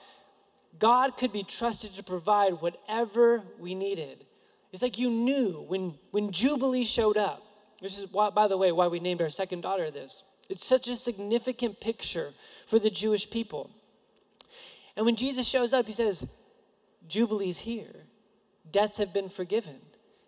God 0.79 1.19
could 1.19 1.31
be 1.31 1.43
trusted 1.43 1.93
to 1.95 2.03
provide 2.03 2.63
whatever 2.63 3.43
we 3.59 3.75
needed. 3.75 4.25
It's 4.73 4.81
like 4.81 4.99
you 4.99 5.11
knew 5.11 5.67
when, 5.69 5.97
when 6.13 6.33
Jubilee 6.33 6.87
showed 6.87 7.19
up. 7.19 7.43
This 7.83 7.99
is, 7.99 8.11
why, 8.11 8.31
by 8.31 8.49
the 8.49 8.57
way, 8.57 8.73
why 8.73 8.87
we 8.87 9.01
named 9.01 9.21
our 9.21 9.29
second 9.29 9.61
daughter 9.61 9.91
this. 9.91 10.25
It's 10.49 10.65
such 10.65 10.89
a 10.89 10.97
significant 10.97 11.79
picture 11.79 12.33
for 12.67 12.79
the 12.79 12.89
Jewish 12.89 13.29
people. 13.29 13.69
And 14.97 15.05
when 15.05 15.15
Jesus 15.15 15.47
shows 15.47 15.75
up, 15.75 15.87
he 15.87 15.93
says, 15.93 16.27
Jubilee's 17.09 17.61
here. 17.61 18.05
Debts 18.71 18.99
have 18.99 19.15
been 19.15 19.29
forgiven. 19.29 19.77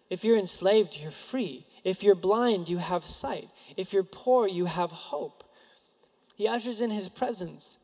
If 0.09 0.25
you're 0.25 0.39
enslaved, 0.39 0.99
you're 1.01 1.11
free. 1.11 1.67
If 1.85 2.03
you're 2.03 2.15
blind, 2.15 2.69
you 2.69 2.79
have 2.79 3.05
sight. 3.05 3.49
If 3.77 3.93
you're 3.93 4.03
poor, 4.03 4.49
you 4.49 4.65
have 4.65 4.91
hope. 4.91 5.45
He 6.35 6.49
ushers 6.49 6.81
in 6.81 6.91
his 6.91 7.09
presence. 7.09 7.79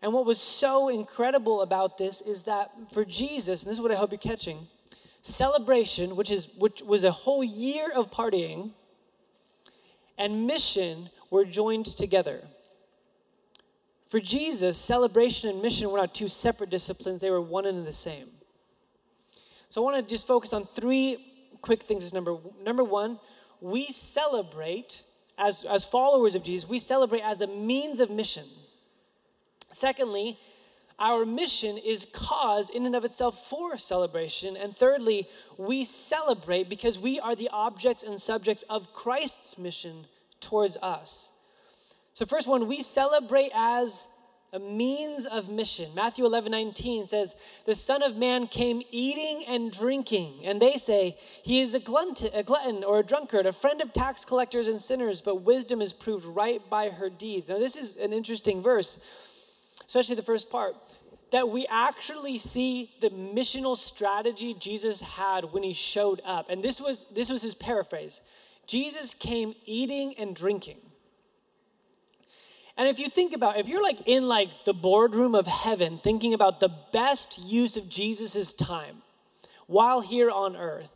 And 0.00 0.12
what 0.12 0.26
was 0.26 0.40
so 0.40 0.88
incredible 0.88 1.62
about 1.62 1.98
this 1.98 2.20
is 2.20 2.44
that 2.44 2.70
for 2.92 3.04
Jesus, 3.04 3.62
and 3.62 3.70
this 3.70 3.78
is 3.78 3.82
what 3.82 3.90
I 3.90 3.96
hope 3.96 4.12
you're 4.12 4.18
catching, 4.18 4.68
celebration, 5.22 6.14
which 6.14 6.30
is 6.30 6.48
which 6.58 6.82
was 6.82 7.04
a 7.04 7.10
whole 7.10 7.42
year 7.42 7.90
of 7.94 8.10
partying, 8.10 8.72
and 10.16 10.46
mission 10.46 11.10
were 11.30 11.44
joined 11.44 11.86
together. 11.86 12.42
For 14.08 14.20
Jesus, 14.20 14.78
celebration 14.78 15.50
and 15.50 15.60
mission 15.60 15.90
were 15.90 15.98
not 15.98 16.14
two 16.14 16.28
separate 16.28 16.70
disciplines, 16.70 17.20
they 17.20 17.30
were 17.30 17.40
one 17.40 17.66
and 17.66 17.86
the 17.86 17.92
same. 17.92 18.28
So 19.70 19.82
I 19.82 19.84
want 19.84 19.96
to 19.96 20.10
just 20.10 20.26
focus 20.26 20.52
on 20.54 20.64
three 20.64 21.18
quick 21.60 21.82
things 21.82 22.04
as 22.04 22.14
number 22.14 22.36
number 22.64 22.84
1, 22.84 23.18
we 23.60 23.86
celebrate 23.86 25.02
as 25.36 25.64
as 25.64 25.84
followers 25.84 26.34
of 26.34 26.42
Jesus, 26.42 26.68
we 26.68 26.78
celebrate 26.78 27.22
as 27.22 27.42
a 27.42 27.46
means 27.46 28.00
of 28.00 28.10
mission. 28.10 28.44
Secondly, 29.70 30.38
our 30.98 31.24
mission 31.24 31.78
is 31.78 32.06
cause 32.12 32.70
in 32.70 32.86
and 32.86 32.96
of 32.96 33.04
itself 33.04 33.46
for 33.48 33.76
celebration. 33.76 34.56
And 34.56 34.76
thirdly, 34.76 35.28
we 35.56 35.84
celebrate 35.84 36.68
because 36.68 36.98
we 36.98 37.20
are 37.20 37.36
the 37.36 37.50
objects 37.52 38.02
and 38.02 38.20
subjects 38.20 38.62
of 38.64 38.92
Christ's 38.92 39.58
mission 39.58 40.06
towards 40.40 40.76
us. 40.78 41.32
So, 42.18 42.26
first 42.26 42.48
one, 42.48 42.66
we 42.66 42.82
celebrate 42.82 43.52
as 43.54 44.08
a 44.52 44.58
means 44.58 45.24
of 45.24 45.50
mission. 45.50 45.88
Matthew 45.94 46.26
11, 46.26 46.50
19 46.50 47.06
says, 47.06 47.36
The 47.64 47.76
Son 47.76 48.02
of 48.02 48.16
Man 48.16 48.48
came 48.48 48.82
eating 48.90 49.44
and 49.46 49.70
drinking, 49.70 50.40
and 50.42 50.60
they 50.60 50.72
say, 50.78 51.16
He 51.44 51.60
is 51.60 51.74
a 51.74 51.78
glutton, 51.78 52.30
a 52.34 52.42
glutton 52.42 52.82
or 52.82 52.98
a 52.98 53.04
drunkard, 53.04 53.46
a 53.46 53.52
friend 53.52 53.80
of 53.80 53.92
tax 53.92 54.24
collectors 54.24 54.66
and 54.66 54.80
sinners, 54.80 55.22
but 55.22 55.42
wisdom 55.42 55.80
is 55.80 55.92
proved 55.92 56.24
right 56.24 56.60
by 56.68 56.88
her 56.88 57.08
deeds. 57.08 57.50
Now, 57.50 57.60
this 57.60 57.76
is 57.76 57.94
an 57.94 58.12
interesting 58.12 58.64
verse, 58.64 58.98
especially 59.86 60.16
the 60.16 60.22
first 60.22 60.50
part, 60.50 60.74
that 61.30 61.48
we 61.48 61.68
actually 61.70 62.36
see 62.36 62.90
the 63.00 63.10
missional 63.10 63.76
strategy 63.76 64.54
Jesus 64.54 65.00
had 65.00 65.52
when 65.52 65.62
he 65.62 65.72
showed 65.72 66.20
up. 66.24 66.50
And 66.50 66.64
this 66.64 66.80
was, 66.80 67.04
this 67.14 67.30
was 67.30 67.42
his 67.42 67.54
paraphrase 67.54 68.22
Jesus 68.66 69.14
came 69.14 69.54
eating 69.66 70.14
and 70.18 70.34
drinking. 70.34 70.78
And 72.78 72.86
if 72.86 73.00
you 73.00 73.08
think 73.08 73.34
about, 73.34 73.58
if 73.58 73.68
you're 73.68 73.82
like 73.82 73.98
in 74.06 74.28
like 74.28 74.64
the 74.64 74.72
boardroom 74.72 75.34
of 75.34 75.48
heaven, 75.48 75.98
thinking 75.98 76.32
about 76.32 76.60
the 76.60 76.72
best 76.92 77.44
use 77.44 77.76
of 77.76 77.88
Jesus' 77.88 78.52
time 78.52 79.02
while 79.66 80.00
here 80.00 80.30
on 80.30 80.56
earth, 80.56 80.92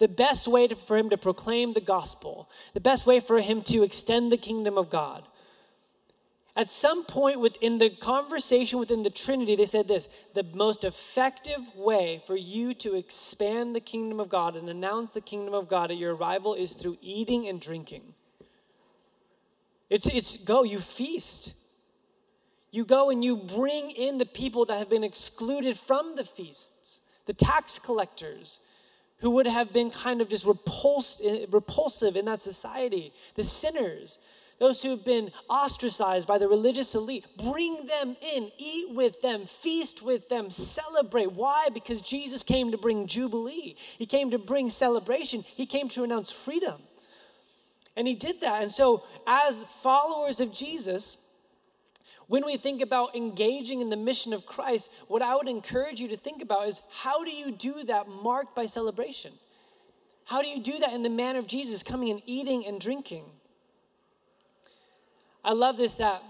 the 0.00 0.08
best 0.08 0.48
way 0.48 0.66
to, 0.66 0.74
for 0.74 0.96
him 0.96 1.08
to 1.10 1.16
proclaim 1.16 1.72
the 1.72 1.80
gospel, 1.80 2.50
the 2.74 2.80
best 2.80 3.06
way 3.06 3.20
for 3.20 3.40
him 3.40 3.62
to 3.62 3.84
extend 3.84 4.32
the 4.32 4.36
kingdom 4.36 4.76
of 4.76 4.90
God. 4.90 5.22
At 6.56 6.68
some 6.68 7.04
point 7.04 7.38
within 7.38 7.78
the 7.78 7.90
conversation 7.90 8.80
within 8.80 9.04
the 9.04 9.10
Trinity, 9.10 9.54
they 9.54 9.66
said 9.66 9.86
this 9.86 10.08
the 10.34 10.42
most 10.52 10.82
effective 10.82 11.76
way 11.76 12.20
for 12.26 12.36
you 12.36 12.74
to 12.74 12.96
expand 12.96 13.76
the 13.76 13.80
kingdom 13.80 14.18
of 14.18 14.28
God 14.28 14.56
and 14.56 14.68
announce 14.68 15.12
the 15.12 15.20
kingdom 15.20 15.54
of 15.54 15.68
God 15.68 15.92
at 15.92 15.96
your 15.96 16.16
arrival 16.16 16.54
is 16.54 16.74
through 16.74 16.98
eating 17.00 17.46
and 17.46 17.60
drinking. 17.60 18.14
It's, 19.90 20.06
it's 20.06 20.36
go, 20.38 20.62
you 20.62 20.78
feast. 20.78 21.54
You 22.70 22.84
go 22.84 23.10
and 23.10 23.24
you 23.24 23.36
bring 23.36 23.90
in 23.90 24.18
the 24.18 24.26
people 24.26 24.64
that 24.66 24.78
have 24.78 24.88
been 24.88 25.02
excluded 25.02 25.76
from 25.76 26.14
the 26.14 26.24
feasts, 26.24 27.00
the 27.26 27.32
tax 27.32 27.78
collectors 27.80 28.60
who 29.18 29.30
would 29.30 29.46
have 29.46 29.72
been 29.72 29.90
kind 29.90 30.20
of 30.20 30.28
just 30.28 30.46
repulsed, 30.46 31.20
eh, 31.24 31.46
repulsive 31.50 32.16
in 32.16 32.24
that 32.26 32.38
society, 32.38 33.12
the 33.34 33.44
sinners, 33.44 34.18
those 34.58 34.82
who 34.82 34.90
have 34.90 35.04
been 35.04 35.30
ostracized 35.48 36.28
by 36.28 36.38
the 36.38 36.48
religious 36.48 36.94
elite. 36.94 37.24
Bring 37.42 37.86
them 37.86 38.16
in, 38.34 38.50
eat 38.58 38.94
with 38.94 39.20
them, 39.22 39.46
feast 39.46 40.02
with 40.02 40.28
them, 40.28 40.50
celebrate. 40.50 41.32
Why? 41.32 41.68
Because 41.72 42.00
Jesus 42.02 42.42
came 42.42 42.70
to 42.70 42.78
bring 42.78 43.06
jubilee, 43.06 43.74
He 43.76 44.06
came 44.06 44.30
to 44.30 44.38
bring 44.38 44.70
celebration, 44.70 45.44
He 45.56 45.66
came 45.66 45.88
to 45.90 46.04
announce 46.04 46.30
freedom. 46.30 46.80
And 48.00 48.08
He 48.08 48.14
did 48.14 48.40
that. 48.40 48.62
And 48.62 48.72
so, 48.72 49.04
as 49.26 49.62
followers 49.62 50.40
of 50.40 50.54
Jesus, 50.54 51.18
when 52.28 52.46
we 52.46 52.56
think 52.56 52.80
about 52.80 53.14
engaging 53.14 53.82
in 53.82 53.90
the 53.90 53.96
mission 53.96 54.32
of 54.32 54.46
Christ, 54.46 54.90
what 55.06 55.20
I 55.20 55.36
would 55.36 55.48
encourage 55.48 56.00
you 56.00 56.08
to 56.08 56.16
think 56.16 56.40
about 56.40 56.66
is 56.66 56.80
how 57.02 57.22
do 57.24 57.30
you 57.30 57.52
do 57.52 57.84
that 57.84 58.08
marked 58.08 58.56
by 58.56 58.64
celebration? 58.64 59.32
How 60.24 60.40
do 60.40 60.48
you 60.48 60.62
do 60.62 60.78
that 60.78 60.94
in 60.94 61.02
the 61.02 61.10
manner 61.10 61.40
of 61.40 61.46
Jesus, 61.46 61.82
coming 61.82 62.08
and 62.08 62.22
eating 62.24 62.64
and 62.64 62.80
drinking? 62.80 63.26
I 65.44 65.52
love 65.52 65.76
this 65.76 65.96
that 65.96 66.22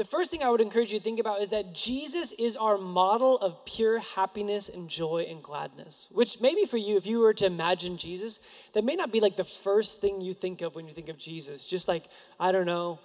the 0.00 0.06
first 0.06 0.30
thing 0.30 0.42
I 0.42 0.48
would 0.48 0.62
encourage 0.62 0.94
you 0.94 0.98
to 0.98 1.04
think 1.04 1.20
about 1.20 1.42
is 1.42 1.50
that 1.50 1.74
Jesus 1.74 2.32
is 2.32 2.56
our 2.56 2.78
model 2.78 3.36
of 3.36 3.66
pure 3.66 3.98
happiness 3.98 4.70
and 4.70 4.88
joy 4.88 5.26
and 5.28 5.42
gladness. 5.42 6.08
Which 6.10 6.40
maybe 6.40 6.64
for 6.64 6.78
you, 6.78 6.96
if 6.96 7.04
you 7.04 7.18
were 7.18 7.34
to 7.34 7.44
imagine 7.44 7.98
Jesus, 7.98 8.40
that 8.72 8.82
may 8.82 8.96
not 8.96 9.12
be 9.12 9.20
like 9.20 9.36
the 9.36 9.44
first 9.44 10.00
thing 10.00 10.22
you 10.22 10.32
think 10.32 10.62
of 10.62 10.74
when 10.74 10.88
you 10.88 10.94
think 10.94 11.10
of 11.10 11.18
Jesus. 11.18 11.66
Just 11.66 11.86
like, 11.86 12.04
I 12.38 12.50
don't 12.50 12.64
know, 12.64 12.98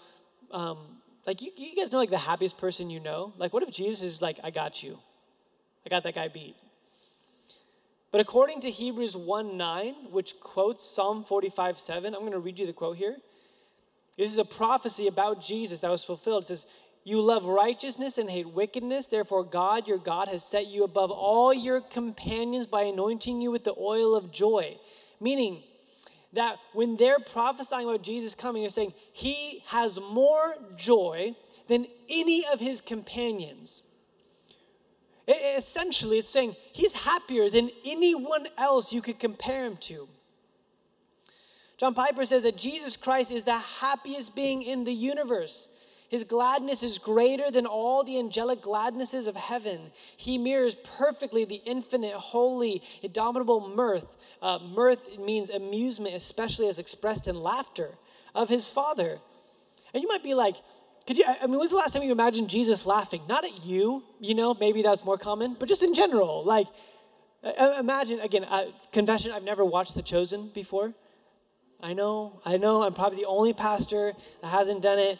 um, 0.51 0.77
like, 1.27 1.41
you, 1.41 1.51
you 1.57 1.75
guys 1.75 1.91
know, 1.91 1.97
like, 1.97 2.11
the 2.11 2.17
happiest 2.17 2.57
person 2.57 2.89
you 2.89 3.01
know? 3.01 3.33
Like, 3.37 3.51
what 3.51 3.61
if 3.61 3.71
Jesus 3.71 4.01
is 4.05 4.21
like, 4.21 4.39
I 4.41 4.49
got 4.49 4.81
you? 4.81 4.97
I 5.85 5.89
got 5.89 6.03
that 6.03 6.15
guy 6.15 6.29
beat. 6.29 6.55
But 8.09 8.21
according 8.21 8.61
to 8.61 8.71
Hebrews 8.71 9.17
1 9.17 9.57
9, 9.57 9.93
which 10.11 10.39
quotes 10.39 10.85
Psalm 10.85 11.25
45 11.25 11.77
7, 11.77 12.13
I'm 12.15 12.21
going 12.21 12.31
to 12.31 12.39
read 12.39 12.57
you 12.57 12.65
the 12.65 12.71
quote 12.71 12.95
here. 12.95 13.17
This 14.17 14.31
is 14.31 14.37
a 14.37 14.45
prophecy 14.45 15.07
about 15.07 15.41
Jesus 15.41 15.81
that 15.81 15.91
was 15.91 16.05
fulfilled. 16.05 16.43
It 16.43 16.47
says, 16.47 16.65
You 17.05 17.21
love 17.21 17.45
righteousness 17.45 18.17
and 18.17 18.29
hate 18.29 18.49
wickedness. 18.49 19.05
Therefore, 19.05 19.43
God, 19.43 19.87
your 19.87 19.99
God, 19.99 20.27
has 20.27 20.43
set 20.43 20.65
you 20.65 20.83
above 20.83 21.11
all 21.11 21.53
your 21.53 21.79
companions 21.79 22.65
by 22.65 22.81
anointing 22.81 23.41
you 23.41 23.51
with 23.51 23.63
the 23.63 23.75
oil 23.79 24.15
of 24.15 24.31
joy. 24.31 24.77
Meaning, 25.21 25.61
that 26.33 26.57
when 26.73 26.97
they're 26.97 27.19
prophesying 27.19 27.87
about 27.87 28.01
Jesus 28.01 28.33
coming, 28.35 28.63
they're 28.63 28.69
saying 28.71 28.93
he 29.13 29.63
has 29.67 29.99
more 29.99 30.55
joy 30.75 31.35
than 31.67 31.85
any 32.09 32.43
of 32.51 32.59
his 32.59 32.81
companions. 32.81 33.83
It, 35.27 35.57
essentially, 35.57 36.17
it's 36.17 36.27
saying 36.27 36.55
he's 36.73 36.93
happier 36.93 37.49
than 37.51 37.69
anyone 37.85 38.47
else 38.57 38.91
you 38.91 39.01
could 39.01 39.19
compare 39.19 39.65
him 39.65 39.77
to. 39.81 40.09
John 41.77 41.93
Piper 41.93 42.25
says 42.25 42.43
that 42.43 42.57
Jesus 42.57 42.97
Christ 42.97 43.31
is 43.31 43.43
the 43.43 43.57
happiest 43.57 44.35
being 44.35 44.63
in 44.63 44.85
the 44.85 44.93
universe. 44.93 45.69
His 46.15 46.23
gladness 46.23 46.81
is 46.81 46.97
greater 46.97 47.51
than 47.51 47.65
all 47.65 48.01
the 48.01 48.17
angelic 48.17 48.61
gladnesses 48.61 49.27
of 49.27 49.35
heaven. 49.35 49.91
He 50.15 50.37
mirrors 50.37 50.73
perfectly 50.73 51.43
the 51.43 51.61
infinite, 51.65 52.13
holy, 52.13 52.81
indomitable 53.01 53.69
mirth. 53.75 54.15
Uh, 54.41 54.59
mirth 54.59 55.19
means 55.19 55.49
amusement, 55.49 56.15
especially 56.15 56.69
as 56.69 56.79
expressed 56.79 57.27
in 57.27 57.35
laughter 57.35 57.89
of 58.33 58.47
his 58.47 58.69
Father. 58.69 59.19
And 59.93 60.01
you 60.01 60.07
might 60.07 60.23
be 60.23 60.35
like, 60.35 60.55
could 61.05 61.17
you, 61.17 61.25
I 61.27 61.47
mean, 61.47 61.59
when's 61.59 61.71
the 61.71 61.77
last 61.77 61.91
time 61.93 62.03
you 62.03 62.13
imagined 62.13 62.49
Jesus 62.49 62.85
laughing? 62.85 63.21
Not 63.27 63.43
at 63.43 63.65
you, 63.65 64.01
you 64.21 64.35
know, 64.35 64.53
maybe 64.53 64.83
that's 64.83 65.03
more 65.03 65.17
common, 65.17 65.57
but 65.59 65.67
just 65.67 65.83
in 65.83 65.93
general. 65.93 66.45
Like, 66.45 66.67
imagine, 67.77 68.21
again, 68.21 68.45
uh, 68.45 68.67
confession, 68.93 69.33
I've 69.33 69.43
never 69.43 69.65
watched 69.65 69.95
The 69.95 70.01
Chosen 70.01 70.47
before. 70.47 70.93
I 71.83 71.91
know, 71.91 72.39
I 72.45 72.55
know, 72.55 72.83
I'm 72.83 72.93
probably 72.93 73.17
the 73.17 73.27
only 73.27 73.51
pastor 73.51 74.13
that 74.41 74.47
hasn't 74.47 74.81
done 74.81 74.97
it. 74.97 75.19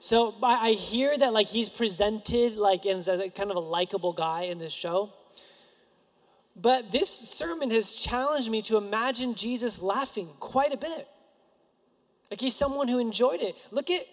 So 0.00 0.34
I 0.42 0.72
hear 0.72 1.16
that 1.16 1.32
like 1.32 1.48
he's 1.48 1.68
presented 1.68 2.56
like 2.56 2.86
as 2.86 3.08
a 3.08 3.30
kind 3.30 3.50
of 3.50 3.56
a 3.56 3.60
likable 3.60 4.12
guy 4.12 4.42
in 4.42 4.58
this 4.58 4.72
show. 4.72 5.12
But 6.54 6.90
this 6.90 7.08
sermon 7.08 7.70
has 7.70 7.92
challenged 7.92 8.50
me 8.50 8.62
to 8.62 8.76
imagine 8.76 9.34
Jesus 9.34 9.80
laughing 9.82 10.28
quite 10.40 10.72
a 10.72 10.76
bit. 10.76 11.08
Like 12.30 12.40
he's 12.40 12.54
someone 12.54 12.88
who 12.88 12.98
enjoyed 12.98 13.40
it. 13.40 13.56
Look 13.70 13.90
at 13.90 14.04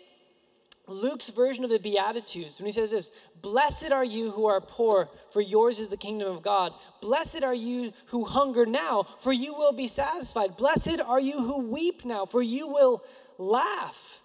Luke's 0.87 1.29
version 1.29 1.63
of 1.63 1.69
the 1.69 1.79
Beatitudes 1.79 2.59
when 2.59 2.67
he 2.67 2.71
says 2.71 2.91
this 2.91 3.11
Blessed 3.41 3.91
are 3.91 4.05
you 4.05 4.31
who 4.31 4.47
are 4.47 4.61
poor, 4.61 5.09
for 5.31 5.41
yours 5.41 5.79
is 5.79 5.89
the 5.89 5.97
kingdom 5.97 6.31
of 6.31 6.43
God. 6.43 6.73
Blessed 7.01 7.43
are 7.43 7.55
you 7.55 7.91
who 8.07 8.25
hunger 8.25 8.65
now, 8.65 9.03
for 9.03 9.33
you 9.33 9.53
will 9.53 9.73
be 9.73 9.87
satisfied. 9.87 10.57
Blessed 10.57 10.99
are 11.01 11.19
you 11.19 11.39
who 11.41 11.67
weep 11.67 12.05
now, 12.05 12.25
for 12.25 12.41
you 12.41 12.67
will 12.67 13.03
laugh. 13.37 14.21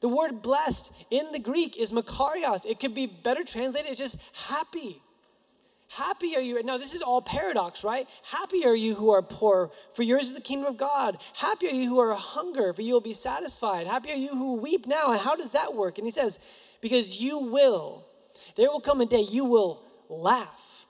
The 0.00 0.08
word 0.08 0.42
blessed 0.42 0.92
in 1.10 1.32
the 1.32 1.38
Greek 1.38 1.76
is 1.76 1.92
makarios. 1.92 2.66
It 2.66 2.80
could 2.80 2.94
be 2.94 3.06
better 3.06 3.42
translated 3.42 3.90
as 3.90 3.98
just 3.98 4.20
happy. 4.48 5.02
Happy 5.88 6.36
are 6.36 6.40
you. 6.40 6.62
Now, 6.62 6.78
this 6.78 6.94
is 6.94 7.02
all 7.02 7.22
paradox, 7.22 7.84
right? 7.84 8.06
Happy 8.30 8.64
are 8.66 8.74
you 8.74 8.94
who 8.94 9.10
are 9.10 9.22
poor, 9.22 9.70
for 9.94 10.02
yours 10.02 10.24
is 10.24 10.34
the 10.34 10.40
kingdom 10.40 10.68
of 10.68 10.76
God. 10.76 11.18
Happy 11.34 11.68
are 11.68 11.72
you 11.72 11.88
who 11.88 12.00
are 12.00 12.14
hunger, 12.14 12.72
for 12.72 12.82
you 12.82 12.92
will 12.92 13.00
be 13.00 13.12
satisfied. 13.12 13.86
Happy 13.86 14.10
are 14.10 14.16
you 14.16 14.30
who 14.30 14.56
weep 14.56 14.86
now. 14.86 15.12
And 15.12 15.20
how 15.20 15.36
does 15.36 15.52
that 15.52 15.74
work? 15.74 15.98
And 15.98 16.06
he 16.06 16.10
says, 16.10 16.40
because 16.80 17.20
you 17.20 17.38
will. 17.38 18.04
There 18.56 18.68
will 18.68 18.80
come 18.80 19.00
a 19.00 19.06
day 19.06 19.20
you 19.20 19.44
will 19.44 19.82
laugh. 20.08 20.86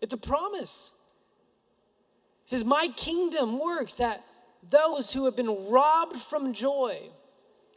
It's 0.00 0.14
a 0.14 0.18
promise. 0.18 0.92
He 2.44 2.50
says, 2.50 2.64
My 2.64 2.88
kingdom 2.96 3.58
works 3.58 3.96
that 3.96 4.24
those 4.68 5.12
who 5.12 5.24
have 5.26 5.36
been 5.36 5.68
robbed 5.68 6.16
from 6.16 6.52
joy, 6.52 7.00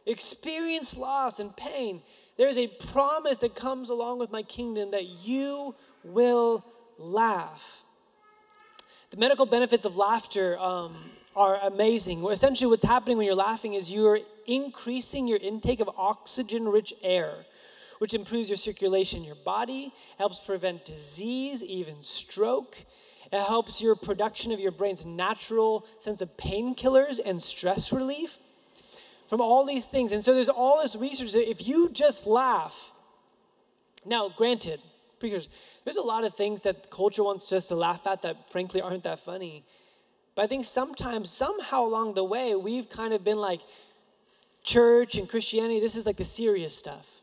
experience 0.06 0.96
loss 0.96 1.40
and 1.40 1.56
pain, 1.56 2.02
there's 2.36 2.56
a 2.56 2.68
promise 2.68 3.38
that 3.38 3.54
comes 3.54 3.90
along 3.90 4.18
with 4.18 4.32
my 4.32 4.42
kingdom 4.42 4.92
that 4.92 5.26
you 5.26 5.74
will 6.02 6.64
laugh. 6.98 7.84
The 9.10 9.16
medical 9.16 9.44
benefits 9.44 9.84
of 9.84 9.96
laughter 9.96 10.58
um, 10.58 10.94
are 11.34 11.58
amazing. 11.62 12.24
Essentially, 12.24 12.68
what's 12.68 12.82
happening 12.82 13.16
when 13.18 13.26
you're 13.26 13.34
laughing 13.34 13.74
is 13.74 13.92
you're 13.92 14.20
increasing 14.46 15.26
your 15.26 15.38
intake 15.38 15.80
of 15.80 15.90
oxygen 15.96 16.68
rich 16.68 16.94
air, 17.02 17.44
which 17.98 18.14
improves 18.14 18.48
your 18.48 18.56
circulation 18.56 19.20
in 19.20 19.26
your 19.26 19.36
body, 19.44 19.92
helps 20.16 20.38
prevent 20.38 20.84
disease, 20.84 21.62
even 21.62 22.00
stroke. 22.02 22.84
It 23.32 23.40
helps 23.40 23.82
your 23.82 23.96
production 23.96 24.50
of 24.50 24.60
your 24.60 24.72
brain's 24.72 25.04
natural 25.04 25.86
sense 25.98 26.20
of 26.20 26.36
painkillers 26.36 27.20
and 27.24 27.40
stress 27.40 27.92
relief 27.92 28.38
from 29.30 29.40
all 29.40 29.64
these 29.64 29.86
things. 29.86 30.10
And 30.10 30.24
so 30.24 30.34
there's 30.34 30.48
all 30.48 30.82
this 30.82 30.96
research 30.96 31.32
that 31.32 31.48
if 31.48 31.66
you 31.66 31.88
just 31.90 32.26
laugh, 32.26 32.92
now 34.04 34.28
granted, 34.28 34.80
because 35.20 35.48
there's 35.84 35.96
a 35.96 36.02
lot 36.02 36.24
of 36.24 36.34
things 36.34 36.62
that 36.62 36.90
culture 36.90 37.22
wants 37.22 37.52
us 37.52 37.68
to 37.68 37.76
laugh 37.76 38.08
at 38.08 38.22
that 38.22 38.50
frankly 38.50 38.82
aren't 38.82 39.04
that 39.04 39.20
funny. 39.20 39.64
But 40.34 40.42
I 40.42 40.46
think 40.48 40.64
sometimes, 40.64 41.30
somehow 41.30 41.84
along 41.84 42.14
the 42.14 42.24
way, 42.24 42.56
we've 42.56 42.90
kind 42.90 43.14
of 43.14 43.22
been 43.22 43.38
like, 43.38 43.60
church 44.64 45.16
and 45.16 45.28
Christianity, 45.28 45.78
this 45.78 45.94
is 45.94 46.06
like 46.06 46.16
the 46.16 46.24
serious 46.24 46.76
stuff. 46.76 47.20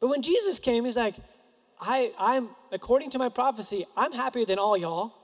But 0.00 0.08
when 0.08 0.22
Jesus 0.22 0.58
came, 0.58 0.84
he's 0.84 0.96
like, 0.96 1.14
I, 1.80 2.12
I'm, 2.18 2.48
according 2.72 3.10
to 3.10 3.18
my 3.18 3.28
prophecy, 3.28 3.86
I'm 3.96 4.12
happier 4.12 4.44
than 4.44 4.58
all 4.58 4.76
y'all, 4.76 5.14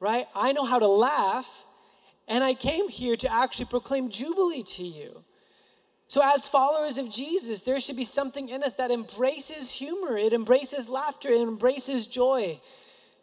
right? 0.00 0.26
I 0.34 0.52
know 0.52 0.64
how 0.64 0.80
to 0.80 0.88
laugh 0.88 1.65
and 2.28 2.42
I 2.42 2.54
came 2.54 2.88
here 2.88 3.16
to 3.16 3.32
actually 3.32 3.66
proclaim 3.66 4.10
Jubilee 4.10 4.62
to 4.62 4.84
you. 4.84 5.24
So, 6.08 6.20
as 6.24 6.46
followers 6.46 6.98
of 6.98 7.10
Jesus, 7.10 7.62
there 7.62 7.80
should 7.80 7.96
be 7.96 8.04
something 8.04 8.48
in 8.48 8.62
us 8.62 8.74
that 8.74 8.90
embraces 8.90 9.72
humor, 9.72 10.16
it 10.16 10.32
embraces 10.32 10.88
laughter, 10.88 11.28
it 11.28 11.40
embraces 11.40 12.06
joy. 12.06 12.60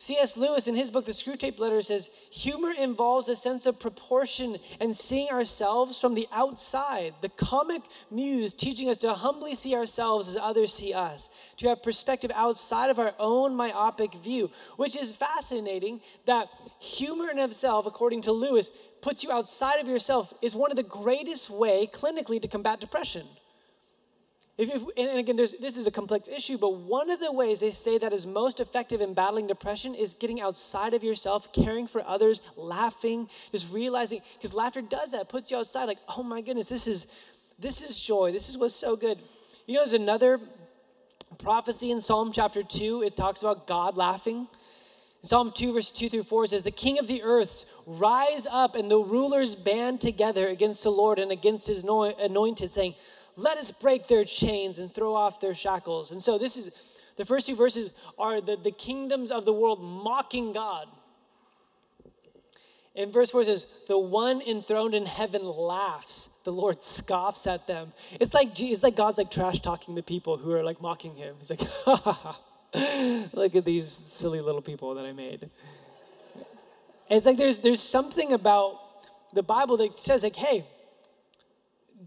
C.S. 0.03 0.35
Lewis, 0.35 0.67
in 0.67 0.75
his 0.75 0.91
book, 0.91 1.05
The 1.05 1.13
Screwtape 1.13 1.59
Letter, 1.59 1.81
says 1.81 2.09
humor 2.29 2.73
involves 2.77 3.29
a 3.29 3.37
sense 3.37 3.65
of 3.65 3.79
proportion 3.79 4.57
and 4.81 4.93
seeing 4.93 5.29
ourselves 5.29 6.01
from 6.01 6.13
the 6.13 6.27
outside. 6.33 7.13
The 7.21 7.29
comic 7.29 7.83
muse 8.11 8.53
teaching 8.53 8.89
us 8.89 8.97
to 8.97 9.13
humbly 9.13 9.55
see 9.55 9.75
ourselves 9.75 10.27
as 10.27 10.35
others 10.35 10.73
see 10.73 10.93
us, 10.93 11.29
to 11.55 11.69
have 11.69 11.81
perspective 11.81 12.33
outside 12.35 12.89
of 12.89 12.99
our 12.99 13.13
own 13.17 13.55
myopic 13.55 14.13
view, 14.15 14.51
which 14.75 14.97
is 14.97 15.15
fascinating 15.15 16.01
that 16.25 16.49
humor 16.81 17.29
in 17.29 17.39
itself, 17.39 17.85
according 17.85 18.23
to 18.23 18.33
Lewis, 18.33 18.71
puts 19.01 19.23
you 19.23 19.31
outside 19.31 19.79
of 19.79 19.87
yourself 19.87 20.33
is 20.41 20.53
one 20.53 20.69
of 20.69 20.75
the 20.75 20.83
greatest 20.83 21.49
way 21.49 21.87
clinically 21.89 22.41
to 22.41 22.49
combat 22.49 22.81
depression. 22.81 23.25
If, 24.55 24.69
if, 24.69 24.83
and 24.97 25.19
again, 25.19 25.35
this 25.35 25.77
is 25.77 25.87
a 25.87 25.91
complex 25.91 26.29
issue, 26.29 26.59
but 26.59 26.75
one 26.75 27.09
of 27.09 27.19
the 27.19 27.31
ways 27.31 27.61
they 27.61 27.71
say 27.71 27.97
that 27.97 28.13
is 28.13 28.27
most 28.27 28.59
effective 28.59 29.01
in 29.01 29.15
battling 29.15 29.47
depression 29.47 29.95
is 29.95 30.13
getting 30.13 30.41
outside 30.41 30.93
of 30.93 31.03
yourself, 31.03 31.51
caring 31.53 31.87
for 31.87 32.05
others, 32.05 32.41
laughing, 32.55 33.27
just 33.51 33.73
realizing, 33.73 34.21
because 34.35 34.53
laughter 34.53 34.81
does 34.81 35.11
that, 35.11 35.27
puts 35.27 35.49
you 35.49 35.57
outside, 35.57 35.85
like, 35.85 35.97
oh 36.17 36.21
my 36.21 36.39
goodness, 36.39 36.69
this 36.69 36.87
is, 36.87 37.07
this 37.57 37.81
is 37.81 37.99
joy. 37.99 38.31
This 38.31 38.47
is 38.47 38.57
what's 38.57 38.75
so 38.75 38.95
good. 38.95 39.17
You 39.65 39.75
know, 39.75 39.79
there's 39.79 39.93
another 39.93 40.39
prophecy 41.39 41.89
in 41.89 41.99
Psalm 41.99 42.31
chapter 42.31 42.61
2, 42.61 43.01
it 43.01 43.17
talks 43.17 43.41
about 43.41 43.65
God 43.65 43.97
laughing. 43.97 44.47
Psalm 45.23 45.51
2, 45.55 45.73
verse 45.73 45.91
2 45.91 46.09
through 46.09 46.23
4 46.23 46.47
says, 46.47 46.63
The 46.63 46.71
king 46.71 46.99
of 46.99 47.07
the 47.07 47.23
earths 47.23 47.65
rise 47.87 48.45
up, 48.45 48.75
and 48.75 48.91
the 48.91 48.97
rulers 48.97 49.55
band 49.55 50.01
together 50.01 50.49
against 50.49 50.83
the 50.83 50.89
Lord 50.91 51.17
and 51.17 51.31
against 51.31 51.67
his 51.67 51.83
anointed, 51.83 52.69
saying, 52.69 52.93
let 53.35 53.57
us 53.57 53.71
break 53.71 54.07
their 54.07 54.25
chains 54.25 54.79
and 54.79 54.93
throw 54.93 55.13
off 55.13 55.39
their 55.39 55.53
shackles. 55.53 56.11
And 56.11 56.21
so 56.21 56.37
this 56.37 56.57
is 56.57 56.71
the 57.15 57.25
first 57.25 57.47
two 57.47 57.55
verses 57.55 57.93
are 58.17 58.41
the, 58.41 58.55
the 58.55 58.71
kingdoms 58.71 59.31
of 59.31 59.45
the 59.45 59.53
world 59.53 59.81
mocking 59.81 60.53
God. 60.53 60.87
In 62.95 63.11
verse 63.11 63.31
4 63.31 63.43
says, 63.45 63.67
The 63.87 63.97
one 63.97 64.41
enthroned 64.41 64.93
in 64.93 65.05
heaven 65.05 65.43
laughs. 65.43 66.29
The 66.43 66.51
Lord 66.51 66.83
scoffs 66.83 67.47
at 67.47 67.65
them. 67.65 67.91
It's 68.19 68.33
like, 68.33 68.59
it's 68.59 68.83
like 68.83 68.95
God's 68.95 69.17
like 69.17 69.31
trash 69.31 69.59
talking 69.59 69.95
the 69.95 70.03
people 70.03 70.37
who 70.37 70.51
are 70.51 70.63
like 70.63 70.79
mocking 70.81 71.15
him. 71.15 71.35
He's 71.39 71.49
like, 71.49 71.61
ha 71.61 71.95
ha. 71.95 72.39
Look 73.33 73.55
at 73.55 73.65
these 73.65 73.87
silly 73.87 74.41
little 74.41 74.61
people 74.61 74.95
that 74.95 75.05
I 75.05 75.11
made. 75.11 75.49
And 77.09 77.17
it's 77.17 77.25
like 77.25 77.37
there's 77.37 77.59
there's 77.59 77.81
something 77.81 78.33
about 78.33 78.79
the 79.33 79.43
Bible 79.43 79.77
that 79.77 79.99
says, 79.99 80.23
like, 80.23 80.35
hey, 80.35 80.65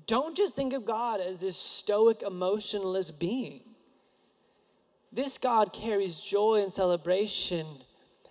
don't 0.07 0.37
just 0.37 0.55
think 0.55 0.73
of 0.73 0.85
God 0.85 1.21
as 1.21 1.41
this 1.41 1.57
stoic, 1.57 2.23
emotionless 2.23 3.11
being. 3.11 3.61
This 5.13 5.39
God 5.39 5.73
carries 5.73 6.19
joy 6.19 6.63
and 6.63 6.73
celebration 6.73 7.67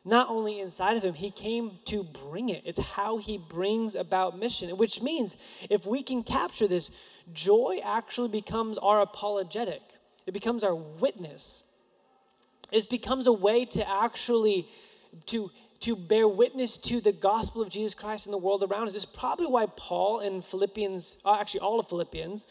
not 0.08 0.30
only 0.30 0.60
inside 0.60 0.98
of 0.98 1.04
him, 1.04 1.16
he 1.16 1.32
came 1.32 1.80
to 1.86 2.04
bring 2.04 2.50
it. 2.50 2.62
It's 2.64 2.80
how 2.80 3.18
he 3.18 3.40
brings 3.40 3.96
about 3.96 4.38
mission, 4.38 4.70
which 4.78 5.02
means 5.02 5.36
if 5.72 5.88
we 5.88 6.04
can 6.04 6.22
capture 6.24 6.68
this, 6.68 6.92
joy 7.34 7.80
actually 7.84 8.30
becomes 8.30 8.78
our 8.78 9.02
apologetic, 9.02 9.82
it 10.28 10.34
becomes 10.34 10.64
our 10.64 10.76
witness. 10.76 11.66
It 12.72 12.90
becomes 12.90 13.28
a 13.28 13.34
way 13.34 13.66
to 13.66 13.88
actually 13.88 14.68
to 15.28 15.52
to 15.82 15.96
bear 15.96 16.28
witness 16.28 16.78
to 16.78 17.02
the 17.02 17.12
gospel 17.12 17.62
of 17.62 17.70
Jesus 17.70 17.94
Christ 17.94 18.26
in 18.26 18.32
the 18.32 18.38
world 18.38 18.64
around 18.64 18.88
us. 18.88 18.96
is 18.96 19.06
probably 19.06 19.48
why 19.48 19.68
Paul 19.76 20.20
in 20.20 20.42
Philippians, 20.42 21.18
uh, 21.26 21.38
actually 21.40 21.60
all 21.62 21.80
of 21.80 21.88
Philippians, 21.90 22.48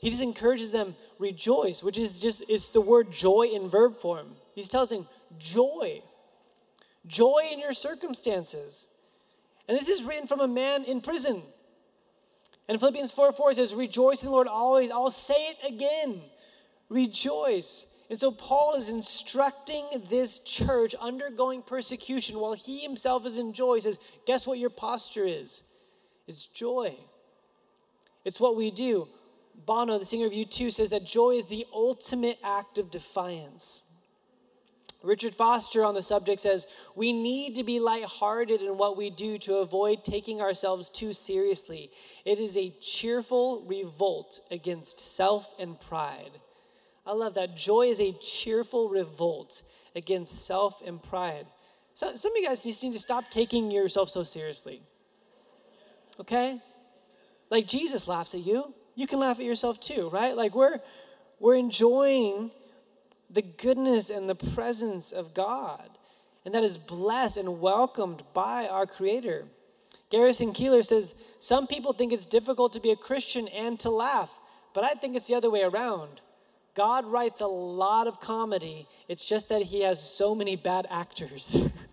he 0.00 0.08
just 0.08 0.22
encourages 0.22 0.72
them 0.72 0.96
rejoice, 1.18 1.82
which 1.82 1.98
is 1.98 2.20
just 2.20 2.42
it's 2.48 2.70
the 2.70 2.80
word 2.80 3.12
joy 3.12 3.48
in 3.52 3.68
verb 3.68 3.98
form. 3.98 4.28
He's 4.54 4.68
telling 4.68 5.06
joy, 5.38 6.02
joy 7.06 7.42
in 7.52 7.58
your 7.58 7.74
circumstances, 7.74 8.88
and 9.68 9.76
this 9.76 9.88
is 9.88 10.04
written 10.04 10.26
from 10.26 10.40
a 10.40 10.48
man 10.48 10.84
in 10.84 11.00
prison. 11.00 11.42
And 12.68 12.78
Philippians 12.78 13.12
4 13.12 13.32
4 13.32 13.54
says, 13.54 13.74
Rejoice 13.74 14.22
in 14.22 14.28
the 14.28 14.32
Lord 14.32 14.48
always. 14.48 14.90
I'll 14.90 15.10
say 15.10 15.34
it 15.34 15.74
again. 15.74 16.22
Rejoice. 16.88 17.86
And 18.10 18.18
so 18.18 18.32
Paul 18.32 18.74
is 18.74 18.88
instructing 18.88 19.86
this 20.10 20.40
church 20.40 20.96
undergoing 21.00 21.62
persecution 21.62 22.40
while 22.40 22.54
he 22.54 22.80
himself 22.80 23.24
is 23.24 23.38
in 23.38 23.52
joy. 23.52 23.76
He 23.76 23.82
says, 23.82 24.00
Guess 24.26 24.48
what 24.48 24.58
your 24.58 24.68
posture 24.68 25.24
is? 25.24 25.62
It's 26.26 26.44
joy. 26.44 26.96
It's 28.24 28.40
what 28.40 28.56
we 28.56 28.72
do. 28.72 29.06
Bono, 29.64 29.96
the 29.98 30.04
singer 30.04 30.26
of 30.26 30.32
U2, 30.32 30.72
says 30.72 30.90
that 30.90 31.04
joy 31.04 31.32
is 31.32 31.46
the 31.46 31.64
ultimate 31.72 32.38
act 32.42 32.78
of 32.78 32.90
defiance. 32.90 33.84
Richard 35.02 35.34
Foster 35.34 35.84
on 35.84 35.94
the 35.94 36.02
subject 36.02 36.40
says, 36.40 36.66
We 36.96 37.12
need 37.12 37.54
to 37.56 37.64
be 37.64 37.78
lighthearted 37.78 38.60
in 38.60 38.76
what 38.76 38.96
we 38.96 39.10
do 39.10 39.38
to 39.38 39.56
avoid 39.56 40.04
taking 40.04 40.40
ourselves 40.40 40.90
too 40.90 41.12
seriously. 41.12 41.90
It 42.24 42.40
is 42.40 42.56
a 42.56 42.74
cheerful 42.80 43.64
revolt 43.66 44.40
against 44.50 44.98
self 44.98 45.54
and 45.60 45.80
pride. 45.80 46.40
I 47.06 47.12
love 47.12 47.34
that. 47.34 47.56
Joy 47.56 47.82
is 47.82 48.00
a 48.00 48.12
cheerful 48.12 48.88
revolt 48.88 49.62
against 49.96 50.46
self 50.46 50.82
and 50.86 51.02
pride. 51.02 51.46
So, 51.94 52.14
some 52.14 52.32
of 52.32 52.38
you 52.38 52.46
guys 52.46 52.62
just 52.62 52.82
need 52.84 52.92
to 52.92 52.98
stop 52.98 53.24
taking 53.30 53.70
yourself 53.70 54.08
so 54.10 54.22
seriously. 54.22 54.82
Okay? 56.18 56.60
Like 57.50 57.66
Jesus 57.66 58.06
laughs 58.08 58.34
at 58.34 58.40
you. 58.40 58.74
You 58.94 59.06
can 59.06 59.18
laugh 59.18 59.38
at 59.38 59.44
yourself 59.44 59.80
too, 59.80 60.08
right? 60.10 60.36
Like 60.36 60.54
we're 60.54 60.80
we're 61.38 61.56
enjoying 61.56 62.50
the 63.30 63.42
goodness 63.42 64.10
and 64.10 64.28
the 64.28 64.34
presence 64.34 65.12
of 65.12 65.34
God. 65.34 65.88
And 66.44 66.54
that 66.54 66.64
is 66.64 66.78
blessed 66.78 67.38
and 67.38 67.60
welcomed 67.60 68.22
by 68.34 68.66
our 68.68 68.86
Creator. 68.86 69.46
Garrison 70.10 70.52
Keillor 70.52 70.84
says, 70.84 71.14
Some 71.38 71.66
people 71.66 71.92
think 71.92 72.12
it's 72.12 72.26
difficult 72.26 72.72
to 72.74 72.80
be 72.80 72.90
a 72.90 72.96
Christian 72.96 73.48
and 73.48 73.78
to 73.80 73.90
laugh, 73.90 74.40
but 74.74 74.84
I 74.84 74.90
think 74.94 75.16
it's 75.16 75.28
the 75.28 75.34
other 75.34 75.50
way 75.50 75.62
around. 75.62 76.20
God 76.74 77.04
writes 77.06 77.40
a 77.40 77.46
lot 77.46 78.06
of 78.06 78.20
comedy, 78.20 78.86
it's 79.08 79.24
just 79.24 79.48
that 79.48 79.62
he 79.62 79.82
has 79.82 80.00
so 80.02 80.34
many 80.34 80.56
bad 80.56 80.86
actors. 80.90 81.70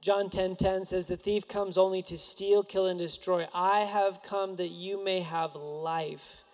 John 0.00 0.26
10:10 0.26 0.30
10, 0.30 0.56
10 0.56 0.84
says 0.84 1.08
the 1.08 1.16
thief 1.16 1.48
comes 1.48 1.76
only 1.76 2.00
to 2.02 2.16
steal, 2.16 2.62
kill 2.62 2.86
and 2.86 2.96
destroy. 2.96 3.48
I 3.52 3.80
have 3.80 4.22
come 4.22 4.54
that 4.54 4.68
you 4.68 5.02
may 5.02 5.18
have 5.20 5.56
life 5.56 6.44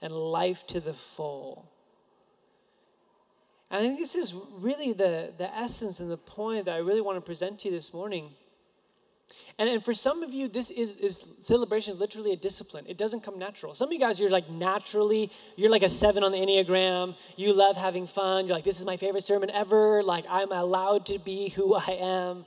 and 0.00 0.14
life 0.14 0.64
to 0.68 0.78
the 0.78 0.94
full. 0.94 1.68
And 3.68 3.82
I 3.84 3.86
think 3.86 3.98
this 3.98 4.14
is 4.14 4.34
really 4.58 4.92
the, 4.92 5.34
the 5.36 5.52
essence 5.52 5.98
and 5.98 6.08
the 6.08 6.16
point 6.16 6.66
that 6.66 6.76
I 6.76 6.78
really 6.78 7.00
want 7.00 7.16
to 7.16 7.20
present 7.20 7.58
to 7.60 7.68
you 7.68 7.74
this 7.74 7.92
morning. 7.92 8.30
And, 9.60 9.68
and 9.68 9.84
for 9.84 9.92
some 9.92 10.22
of 10.22 10.32
you, 10.32 10.48
this 10.48 10.70
is, 10.70 10.96
is 10.96 11.36
celebration 11.40 11.92
is 11.92 12.00
literally 12.00 12.32
a 12.32 12.36
discipline. 12.36 12.86
It 12.88 12.96
doesn't 12.96 13.22
come 13.22 13.38
natural. 13.38 13.74
Some 13.74 13.90
of 13.90 13.92
you 13.92 13.98
guys, 13.98 14.18
you're 14.18 14.30
like 14.30 14.48
naturally, 14.48 15.30
you're 15.54 15.70
like 15.70 15.82
a 15.82 15.88
seven 15.90 16.24
on 16.24 16.32
the 16.32 16.38
Enneagram. 16.38 17.14
You 17.36 17.52
love 17.52 17.76
having 17.76 18.06
fun. 18.06 18.46
You're 18.46 18.56
like, 18.56 18.64
this 18.64 18.78
is 18.78 18.86
my 18.86 18.96
favorite 18.96 19.22
sermon 19.22 19.50
ever. 19.50 20.02
Like, 20.02 20.24
I'm 20.30 20.50
allowed 20.50 21.04
to 21.06 21.18
be 21.18 21.50
who 21.50 21.74
I 21.88 21.98
am. 22.00 22.46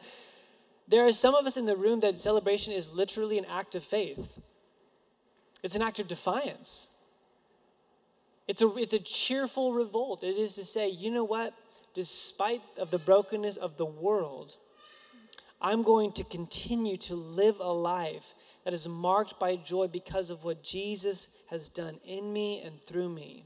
There 0.88 1.06
are 1.06 1.14
some 1.14 1.36
of 1.36 1.46
us 1.46 1.56
in 1.56 1.68
the 1.68 1.76
room 1.76 2.00
that 2.00 2.18
celebration 2.18 2.74
is 2.74 2.96
literally 2.96 3.38
an 3.38 3.46
act 3.46 3.76
of 3.76 3.84
faith. 3.84 4.42
It's 5.62 5.76
an 5.76 5.84
act 5.84 6.00
of 6.00 6.08
defiance. 6.08 6.98
It's 8.48 8.64
a, 8.64 8.76
it's 8.76 8.94
a 8.94 9.00
cheerful 9.00 9.74
revolt. 9.74 10.24
It 10.24 10.36
is 10.36 10.56
to 10.56 10.66
say, 10.66 10.90
you 10.90 11.12
know 11.12 11.26
what? 11.26 11.54
Despite 11.94 12.62
of 12.80 12.90
the 12.90 12.98
brokenness 12.98 13.58
of 13.58 13.78
the 13.78 13.86
world, 13.86 14.58
I'm 15.64 15.82
going 15.82 16.12
to 16.14 16.26
continue 16.26 16.98
to 16.98 17.16
live 17.16 17.56
a 17.62 17.72
life 17.72 18.36
that 18.66 18.74
is 18.74 18.88
marked 18.88 19.40
by 19.40 19.56
joy 19.56 19.88
because 19.88 20.30
of 20.30 20.44
what 20.44 20.62
Jesus 20.62 21.30
has 21.50 21.70
done 21.70 22.00
in 22.06 22.34
me 22.34 22.62
and 22.62 22.82
through 22.82 23.10
me. 23.10 23.46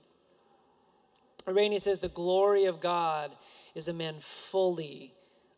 Irenaeus 1.48 1.84
says, 1.84 2.00
The 2.00 2.10
glory 2.10 2.66
of 2.66 2.82
God 2.82 3.32
is 3.76 3.88
a 3.88 3.94
man 3.94 4.16
fully 4.20 5.14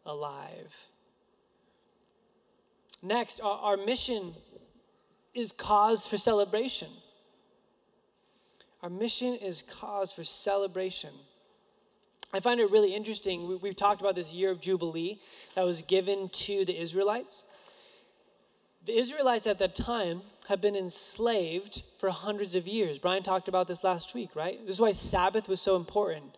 alive. 0.06 0.88
Next, 3.02 3.39
our, 3.39 3.58
our 3.60 3.78
mission 3.78 4.34
is 5.34 5.54
cause 5.54 6.06
for 6.06 6.17
celebration. 6.17 6.89
Our 8.84 8.89
mission 8.89 9.36
is 9.36 9.62
cause 9.62 10.12
for 10.12 10.24
celebration. 10.24 11.12
I 12.34 12.39
find 12.39 12.60
it 12.60 12.70
really 12.70 12.94
interesting. 12.94 13.60
We, 13.62 13.70
have 13.70 13.76
talked 13.76 14.02
about 14.02 14.15
this 14.15 14.34
year 14.34 14.52
of 14.52 14.62
Jubilee 14.62 15.20
that 15.56 15.65
was 15.65 15.82
given 15.82 16.30
to 16.30 16.63
the 16.63 16.80
Israelites. 16.80 17.46
The 18.86 18.98
Israelites 18.98 19.48
at 19.48 19.58
that 19.60 19.74
time 19.74 20.22
have 20.48 20.62
been 20.62 20.76
enslaved 20.76 21.84
for 21.98 22.10
hundreds 22.10 22.56
of 22.56 22.68
years. 22.68 23.00
Brian 23.00 23.24
talked 23.24 23.48
about 23.48 23.68
this 23.68 23.84
last 23.84 24.13
week, 24.13 24.36
right? 24.36 24.60
This 24.65 24.76
is 24.76 24.82
why 24.82 24.92
Sabbath 24.92 25.50
was 25.50 25.60
so 25.60 25.76
important. 25.76 26.38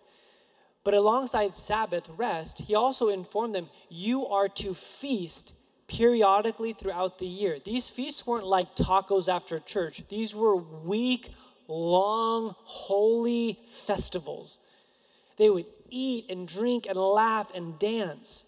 But 0.84 0.94
alongside 0.94 1.54
Sabbath 1.54 2.10
rest, 2.18 2.60
he 2.60 2.74
also 2.74 3.10
informed 3.10 3.54
them 3.54 3.70
you 3.90 4.26
are 4.28 4.50
to 4.50 4.74
feast 4.74 5.56
periodically 5.88 6.74
throughout 6.74 7.20
the 7.20 7.26
year. 7.26 7.60
These 7.64 7.90
feasts 7.90 8.26
weren't 8.26 8.48
like 8.48 8.76
tacos 8.76 9.28
after 9.28 9.60
church, 9.60 10.04
these 10.08 10.34
were 10.34 10.56
week 10.56 11.30
long, 11.68 12.56
holy 12.58 13.60
festivals. 13.68 14.60
They 15.38 15.50
would 15.50 15.66
eat 15.92 16.26
and 16.30 16.48
drink 16.48 16.88
and 16.88 16.98
laugh 16.98 17.52
and 17.54 17.78
dance. 17.78 18.46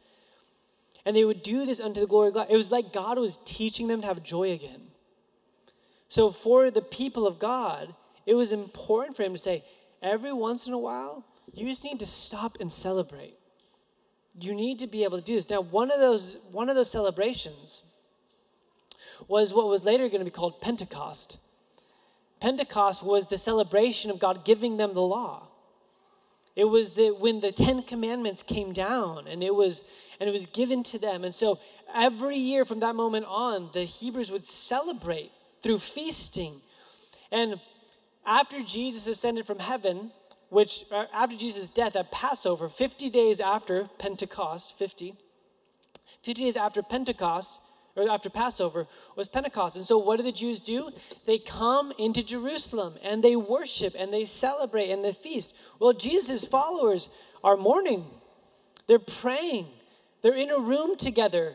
And 1.05 1.15
they 1.15 1.25
would 1.25 1.43
do 1.43 1.65
this 1.65 1.79
unto 1.79 1.99
the 1.99 2.07
glory 2.07 2.29
of 2.29 2.33
God. 2.33 2.47
It 2.49 2.57
was 2.57 2.71
like 2.71 2.93
God 2.93 3.19
was 3.19 3.37
teaching 3.45 3.87
them 3.87 4.01
to 4.01 4.07
have 4.07 4.23
joy 4.23 4.51
again. 4.51 4.81
So, 6.07 6.29
for 6.29 6.71
the 6.71 6.81
people 6.81 7.27
of 7.27 7.39
God, 7.39 7.93
it 8.25 8.35
was 8.35 8.51
important 8.51 9.17
for 9.17 9.23
him 9.23 9.33
to 9.33 9.37
say, 9.37 9.63
every 10.01 10.31
once 10.31 10.67
in 10.67 10.73
a 10.73 10.77
while, 10.77 11.25
you 11.53 11.67
just 11.67 11.83
need 11.83 11.99
to 11.99 12.05
stop 12.05 12.57
and 12.59 12.71
celebrate. 12.71 13.35
You 14.39 14.53
need 14.53 14.79
to 14.79 14.87
be 14.87 15.03
able 15.03 15.17
to 15.17 15.23
do 15.23 15.35
this. 15.35 15.49
Now, 15.49 15.61
one 15.61 15.91
of 15.91 15.99
those, 15.99 16.37
one 16.51 16.69
of 16.69 16.75
those 16.75 16.89
celebrations 16.89 17.83
was 19.27 19.53
what 19.53 19.67
was 19.67 19.85
later 19.85 20.07
going 20.07 20.19
to 20.19 20.25
be 20.25 20.31
called 20.31 20.61
Pentecost. 20.61 21.39
Pentecost 22.39 23.05
was 23.05 23.27
the 23.27 23.37
celebration 23.37 24.11
of 24.11 24.19
God 24.19 24.43
giving 24.45 24.77
them 24.77 24.93
the 24.93 25.01
law. 25.01 25.47
It 26.55 26.65
was 26.65 26.93
that 26.93 27.17
when 27.19 27.39
the 27.39 27.51
Ten 27.51 27.81
Commandments 27.81 28.43
came 28.43 28.73
down 28.73 29.27
and 29.27 29.43
it 29.43 29.55
was 29.55 29.83
and 30.19 30.29
it 30.29 30.31
was 30.31 30.45
given 30.45 30.83
to 30.83 30.99
them. 30.99 31.23
And 31.23 31.33
so 31.33 31.59
every 31.93 32.37
year 32.37 32.63
from 32.63 32.79
that 32.81 32.95
moment 32.95 33.25
on, 33.27 33.69
the 33.73 33.83
Hebrews 33.83 34.31
would 34.31 34.45
celebrate 34.45 35.31
through 35.63 35.79
feasting. 35.79 36.61
And 37.31 37.59
after 38.25 38.61
Jesus 38.61 39.07
ascended 39.07 39.45
from 39.45 39.59
heaven, 39.59 40.11
which 40.49 40.83
uh, 40.91 41.05
after 41.11 41.35
Jesus' 41.35 41.69
death 41.71 41.95
at 41.95 42.11
Passover, 42.11 42.69
50 42.69 43.09
days 43.09 43.39
after 43.39 43.89
Pentecost, 43.97 44.77
50, 44.77 45.15
50 46.21 46.43
days 46.43 46.55
after 46.55 46.83
Pentecost, 46.83 47.59
or 47.95 48.09
after 48.09 48.29
Passover, 48.29 48.87
was 49.15 49.29
Pentecost. 49.29 49.75
And 49.75 49.85
so, 49.85 49.97
what 49.97 50.17
do 50.17 50.23
the 50.23 50.31
Jews 50.31 50.59
do? 50.59 50.89
They 51.25 51.37
come 51.37 51.93
into 51.99 52.23
Jerusalem 52.23 52.95
and 53.03 53.23
they 53.23 53.35
worship 53.35 53.95
and 53.97 54.13
they 54.13 54.25
celebrate 54.25 54.89
and 54.89 55.03
they 55.03 55.11
feast. 55.11 55.55
Well, 55.79 55.93
Jesus' 55.93 56.45
followers 56.45 57.09
are 57.43 57.57
mourning, 57.57 58.05
they're 58.87 58.99
praying, 58.99 59.67
they're 60.21 60.35
in 60.35 60.49
a 60.49 60.59
room 60.59 60.95
together, 60.95 61.53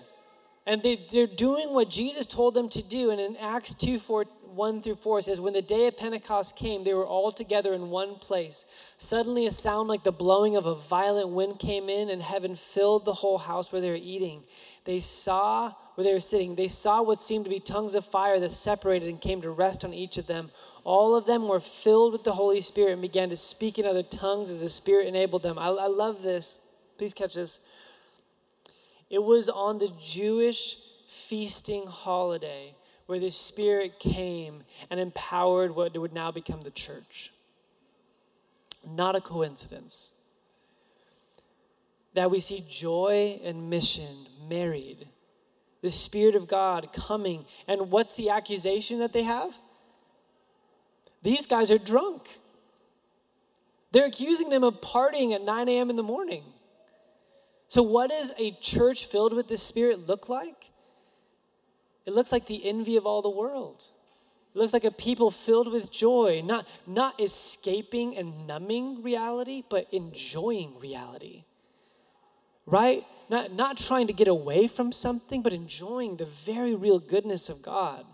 and 0.66 0.82
they, 0.82 0.96
they're 1.10 1.26
doing 1.26 1.72
what 1.72 1.90
Jesus 1.90 2.26
told 2.26 2.54
them 2.54 2.68
to 2.68 2.82
do. 2.82 3.10
And 3.10 3.20
in 3.20 3.36
Acts 3.36 3.74
2 3.74 3.98
4, 3.98 4.26
1 4.58 4.82
through 4.82 4.96
4 4.96 5.22
says, 5.22 5.40
When 5.40 5.52
the 5.52 5.62
day 5.62 5.86
of 5.86 5.96
Pentecost 5.96 6.56
came, 6.56 6.82
they 6.82 6.92
were 6.92 7.06
all 7.06 7.30
together 7.30 7.74
in 7.74 7.90
one 7.90 8.16
place. 8.16 8.64
Suddenly, 8.98 9.46
a 9.46 9.52
sound 9.52 9.88
like 9.88 10.02
the 10.02 10.10
blowing 10.10 10.56
of 10.56 10.66
a 10.66 10.74
violent 10.74 11.28
wind 11.28 11.60
came 11.60 11.88
in, 11.88 12.10
and 12.10 12.20
heaven 12.20 12.56
filled 12.56 13.04
the 13.04 13.12
whole 13.12 13.38
house 13.38 13.72
where 13.72 13.80
they 13.80 13.88
were 13.88 13.96
eating. 13.96 14.42
They 14.84 14.98
saw 14.98 15.72
where 15.94 16.04
they 16.04 16.12
were 16.12 16.18
sitting, 16.18 16.56
they 16.56 16.66
saw 16.66 17.02
what 17.04 17.20
seemed 17.20 17.44
to 17.44 17.50
be 17.50 17.60
tongues 17.60 17.94
of 17.94 18.04
fire 18.04 18.40
that 18.40 18.50
separated 18.50 19.08
and 19.08 19.20
came 19.20 19.40
to 19.42 19.50
rest 19.50 19.84
on 19.84 19.94
each 19.94 20.18
of 20.18 20.26
them. 20.26 20.50
All 20.82 21.14
of 21.14 21.24
them 21.24 21.46
were 21.46 21.60
filled 21.60 22.12
with 22.12 22.24
the 22.24 22.32
Holy 22.32 22.60
Spirit 22.60 22.94
and 22.94 23.02
began 23.02 23.28
to 23.28 23.36
speak 23.36 23.78
in 23.78 23.86
other 23.86 24.02
tongues 24.02 24.50
as 24.50 24.60
the 24.60 24.68
Spirit 24.68 25.06
enabled 25.06 25.44
them. 25.44 25.56
I, 25.56 25.68
I 25.68 25.86
love 25.86 26.22
this. 26.22 26.58
Please 26.96 27.14
catch 27.14 27.34
this. 27.34 27.60
It 29.08 29.22
was 29.22 29.48
on 29.48 29.78
the 29.78 29.92
Jewish 30.00 30.78
feasting 31.06 31.86
holiday 31.86 32.74
where 33.08 33.18
the 33.18 33.30
Spirit 33.30 33.98
came 33.98 34.62
and 34.90 35.00
empowered 35.00 35.74
what 35.74 35.96
would 35.96 36.12
now 36.12 36.30
become 36.30 36.60
the 36.60 36.70
church. 36.70 37.32
Not 38.86 39.16
a 39.16 39.20
coincidence 39.22 40.12
that 42.12 42.30
we 42.30 42.38
see 42.38 42.62
joy 42.68 43.40
and 43.42 43.70
mission 43.70 44.26
married. 44.46 45.08
The 45.80 45.90
Spirit 45.90 46.34
of 46.34 46.48
God 46.48 46.92
coming. 46.92 47.46
And 47.66 47.90
what's 47.90 48.14
the 48.14 48.28
accusation 48.28 48.98
that 48.98 49.14
they 49.14 49.22
have? 49.22 49.58
These 51.22 51.46
guys 51.46 51.70
are 51.70 51.78
drunk. 51.78 52.38
They're 53.92 54.06
accusing 54.06 54.50
them 54.50 54.64
of 54.64 54.82
partying 54.82 55.34
at 55.34 55.42
9 55.42 55.66
a.m. 55.70 55.88
in 55.88 55.96
the 55.96 56.02
morning. 56.02 56.42
So, 57.68 57.82
what 57.82 58.10
does 58.10 58.34
a 58.38 58.50
church 58.60 59.06
filled 59.06 59.32
with 59.32 59.48
the 59.48 59.56
Spirit 59.56 60.06
look 60.06 60.28
like? 60.28 60.72
It 62.08 62.14
looks 62.14 62.32
like 62.32 62.46
the 62.46 62.66
envy 62.66 62.96
of 62.96 63.04
all 63.04 63.20
the 63.20 63.28
world. 63.28 63.84
It 64.54 64.58
looks 64.58 64.72
like 64.72 64.84
a 64.84 64.90
people 64.90 65.30
filled 65.30 65.70
with 65.70 65.92
joy, 65.92 66.40
not, 66.42 66.66
not 66.86 67.20
escaping 67.20 68.16
and 68.16 68.46
numbing 68.46 69.02
reality, 69.02 69.62
but 69.68 69.86
enjoying 69.92 70.80
reality. 70.80 71.44
Right? 72.64 73.04
Not, 73.28 73.52
not 73.52 73.76
trying 73.76 74.06
to 74.06 74.14
get 74.14 74.26
away 74.26 74.68
from 74.68 74.90
something, 74.90 75.42
but 75.42 75.52
enjoying 75.52 76.16
the 76.16 76.24
very 76.24 76.74
real 76.74 76.98
goodness 76.98 77.50
of 77.50 77.60
God. 77.60 78.06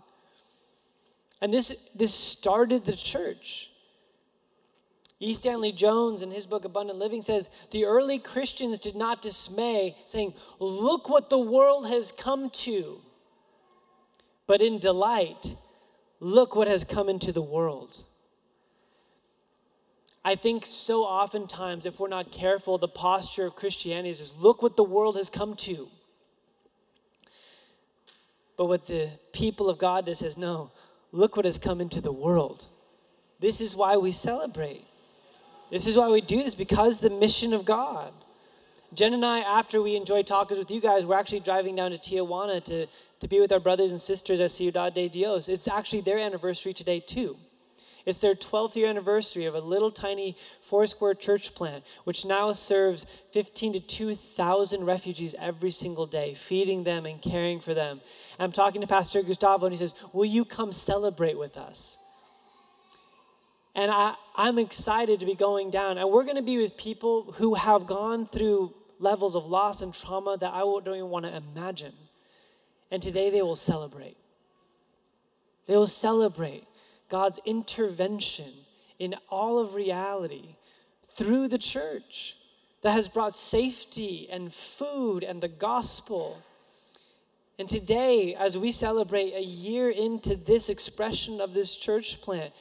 And 1.39 1.53
this, 1.53 1.73
this 1.95 2.13
started 2.13 2.83
the 2.83 2.97
church. 2.97 3.71
E. 5.21 5.33
Stanley 5.33 5.71
Jones, 5.71 6.21
in 6.21 6.31
his 6.31 6.45
book 6.45 6.65
Abundant 6.65 6.99
Living, 6.99 7.21
says 7.21 7.49
the 7.71 7.85
early 7.85 8.19
Christians 8.19 8.77
did 8.77 8.97
not 8.97 9.21
dismay, 9.21 9.95
saying, 10.03 10.33
Look 10.59 11.07
what 11.07 11.29
the 11.29 11.39
world 11.39 11.87
has 11.87 12.11
come 12.11 12.49
to 12.49 12.99
but 14.47 14.61
in 14.61 14.79
delight, 14.79 15.55
look 16.19 16.55
what 16.55 16.67
has 16.67 16.83
come 16.83 17.09
into 17.09 17.31
the 17.31 17.41
world. 17.41 18.03
I 20.23 20.35
think 20.35 20.65
so 20.65 21.03
oftentimes, 21.03 21.85
if 21.85 21.99
we're 21.99 22.07
not 22.07 22.31
careful, 22.31 22.77
the 22.77 22.87
posture 22.87 23.45
of 23.45 23.55
Christianity 23.55 24.09
is 24.09 24.33
look 24.39 24.63
what 24.63 24.75
the 24.75 24.83
world 24.83 25.17
has 25.17 25.29
come 25.29 25.55
to. 25.57 25.87
But 28.57 28.65
what 28.65 28.85
the 28.85 29.09
people 29.33 29.69
of 29.69 29.77
God 29.77 30.05
does 30.07 30.21
is 30.21 30.37
no, 30.37 30.71
look 31.11 31.35
what 31.35 31.45
has 31.45 31.57
come 31.59 31.79
into 31.79 32.01
the 32.01 32.11
world. 32.11 32.67
This 33.39 33.61
is 33.61 33.75
why 33.75 33.97
we 33.97 34.11
celebrate. 34.11 34.85
This 35.69 35.85
is 35.87 35.97
why 35.97 36.09
we 36.09 36.21
do 36.21 36.37
this, 36.37 36.55
because 36.55 36.99
the 36.99 37.09
mission 37.09 37.53
of 37.53 37.65
God. 37.65 38.11
Jen 38.93 39.13
and 39.13 39.25
I, 39.25 39.39
after 39.39 39.81
we 39.81 39.95
enjoyed 39.95 40.27
tacos 40.27 40.57
with 40.57 40.71
you 40.71 40.79
guys, 40.79 41.05
we're 41.05 41.19
actually 41.19 41.41
driving 41.41 41.75
down 41.75 41.91
to 41.91 41.97
Tijuana 41.97 42.63
to 42.65 42.87
to 43.19 43.27
be 43.27 43.39
with 43.39 43.51
our 43.51 43.59
brothers 43.59 43.91
and 43.91 43.99
sisters 43.99 44.39
at 44.39 44.51
Ciudad 44.51 44.93
de 44.93 45.09
Dios. 45.09 45.49
It's 45.49 45.67
actually 45.67 46.01
their 46.01 46.19
anniversary 46.19 46.73
today, 46.73 46.99
too. 46.99 47.37
It's 48.05 48.19
their 48.19 48.35
12th 48.35 48.75
year 48.75 48.87
anniversary 48.87 49.45
of 49.45 49.55
a 49.55 49.59
little 49.59 49.89
tiny 49.89 50.37
four 50.61 50.85
square 50.85 51.15
church 51.15 51.55
plant, 51.55 51.83
which 52.03 52.23
now 52.23 52.51
serves 52.51 53.03
15 53.31 53.73
to 53.73 53.79
2,000 53.79 54.85
refugees 54.85 55.33
every 55.39 55.71
single 55.71 56.05
day, 56.05 56.35
feeding 56.35 56.83
them 56.83 57.07
and 57.07 57.19
caring 57.19 57.59
for 57.59 57.73
them. 57.73 57.99
And 58.37 58.45
I'm 58.45 58.51
talking 58.51 58.81
to 58.81 58.87
Pastor 58.87 59.23
Gustavo, 59.23 59.65
and 59.65 59.73
he 59.73 59.77
says, 59.77 59.95
Will 60.13 60.25
you 60.25 60.45
come 60.45 60.71
celebrate 60.71 61.39
with 61.39 61.57
us? 61.57 61.97
And 63.75 63.91
I, 63.91 64.15
I'm 64.35 64.57
excited 64.57 65.19
to 65.19 65.25
be 65.25 65.35
going 65.35 65.69
down. 65.69 65.97
And 65.97 66.09
we're 66.09 66.23
going 66.23 66.37
to 66.37 66.41
be 66.41 66.57
with 66.57 66.77
people 66.77 67.33
who 67.33 67.55
have 67.55 67.85
gone 67.85 68.25
through 68.25 68.73
levels 68.99 69.35
of 69.35 69.47
loss 69.47 69.81
and 69.81 69.93
trauma 69.93 70.37
that 70.39 70.53
I 70.53 70.59
don't 70.59 70.87
even 70.87 71.09
want 71.09 71.25
to 71.25 71.35
imagine. 71.35 71.93
And 72.89 73.03
today 73.03 73.29
they 73.29 73.41
will 73.41 73.57
celebrate. 73.57 74.15
They 75.65 75.75
will 75.75 75.87
celebrate 75.87 76.63
God's 77.09 77.39
intervention 77.45 78.51
in 78.97 79.15
all 79.29 79.59
of 79.59 79.75
reality 79.75 80.55
through 81.15 81.49
the 81.49 81.57
church 81.57 82.37
that 82.81 82.91
has 82.91 83.09
brought 83.09 83.33
safety 83.33 84.27
and 84.31 84.53
food 84.53 85.23
and 85.23 85.41
the 85.41 85.47
gospel. 85.47 86.41
And 87.57 87.67
today, 87.67 88.35
as 88.35 88.57
we 88.57 88.71
celebrate 88.71 89.33
a 89.33 89.43
year 89.43 89.89
into 89.89 90.35
this 90.35 90.69
expression 90.69 91.41
of 91.41 91.53
this 91.53 91.75
church 91.75 92.21
plant, 92.21 92.53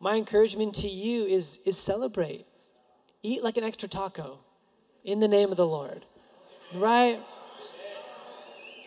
my 0.00 0.16
encouragement 0.16 0.74
to 0.76 0.88
you 0.88 1.24
is, 1.24 1.60
is 1.66 1.76
celebrate. 1.76 2.46
Eat 3.22 3.42
like 3.42 3.56
an 3.56 3.64
extra 3.64 3.88
taco 3.88 4.38
in 5.04 5.20
the 5.20 5.28
name 5.28 5.50
of 5.50 5.56
the 5.56 5.66
Lord. 5.66 6.04
Right? 6.74 7.20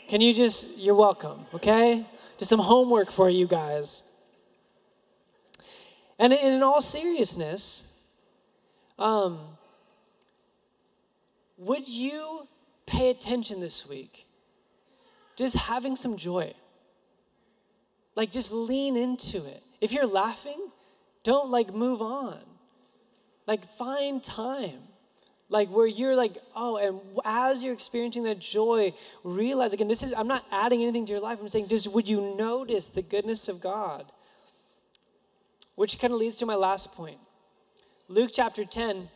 Can 0.07 0.21
you 0.21 0.33
just, 0.33 0.77
you're 0.77 0.95
welcome, 0.95 1.45
okay? 1.53 2.05
Just 2.37 2.49
some 2.49 2.59
homework 2.59 3.11
for 3.11 3.29
you 3.29 3.47
guys. 3.47 4.03
And 6.19 6.33
in 6.33 6.61
all 6.63 6.81
seriousness, 6.81 7.85
um, 8.99 9.39
would 11.57 11.87
you 11.87 12.47
pay 12.85 13.09
attention 13.09 13.59
this 13.59 13.87
week? 13.87 14.27
Just 15.35 15.55
having 15.55 15.95
some 15.95 16.17
joy. 16.17 16.53
Like, 18.15 18.31
just 18.31 18.51
lean 18.51 18.97
into 18.97 19.37
it. 19.45 19.63
If 19.79 19.93
you're 19.93 20.05
laughing, 20.05 20.70
don't 21.23 21.49
like 21.49 21.73
move 21.73 22.01
on. 22.01 22.39
Like, 23.47 23.65
find 23.65 24.23
time. 24.23 24.79
Like 25.49 25.67
where 25.67 25.85
you're 25.85 26.15
like 26.15 26.37
oh 26.55 26.77
and 26.77 27.01
as 27.25 27.61
you're 27.61 27.73
experiencing 27.73 28.23
that 28.23 28.39
joy 28.39 28.93
realize 29.25 29.73
again 29.73 29.89
this 29.89 30.01
is 30.01 30.13
i'm 30.15 30.25
not 30.29 30.45
adding 30.49 30.81
anything 30.81 31.05
to 31.07 31.11
your 31.11 31.19
life. 31.19 31.39
I'm 31.41 31.49
saying 31.49 31.67
just 31.67 31.89
would 31.89 32.07
you 32.07 32.35
notice 32.37 32.87
the 32.87 33.01
goodness 33.01 33.49
of 33.49 33.59
god? 33.59 34.05
Which 35.75 35.99
kind 35.99 36.13
of 36.13 36.21
leads 36.21 36.37
to 36.37 36.45
my 36.45 36.55
last 36.55 36.93
point. 36.93 37.17
Luke 38.07 38.31
chapter 38.33 38.63
10 38.63 39.09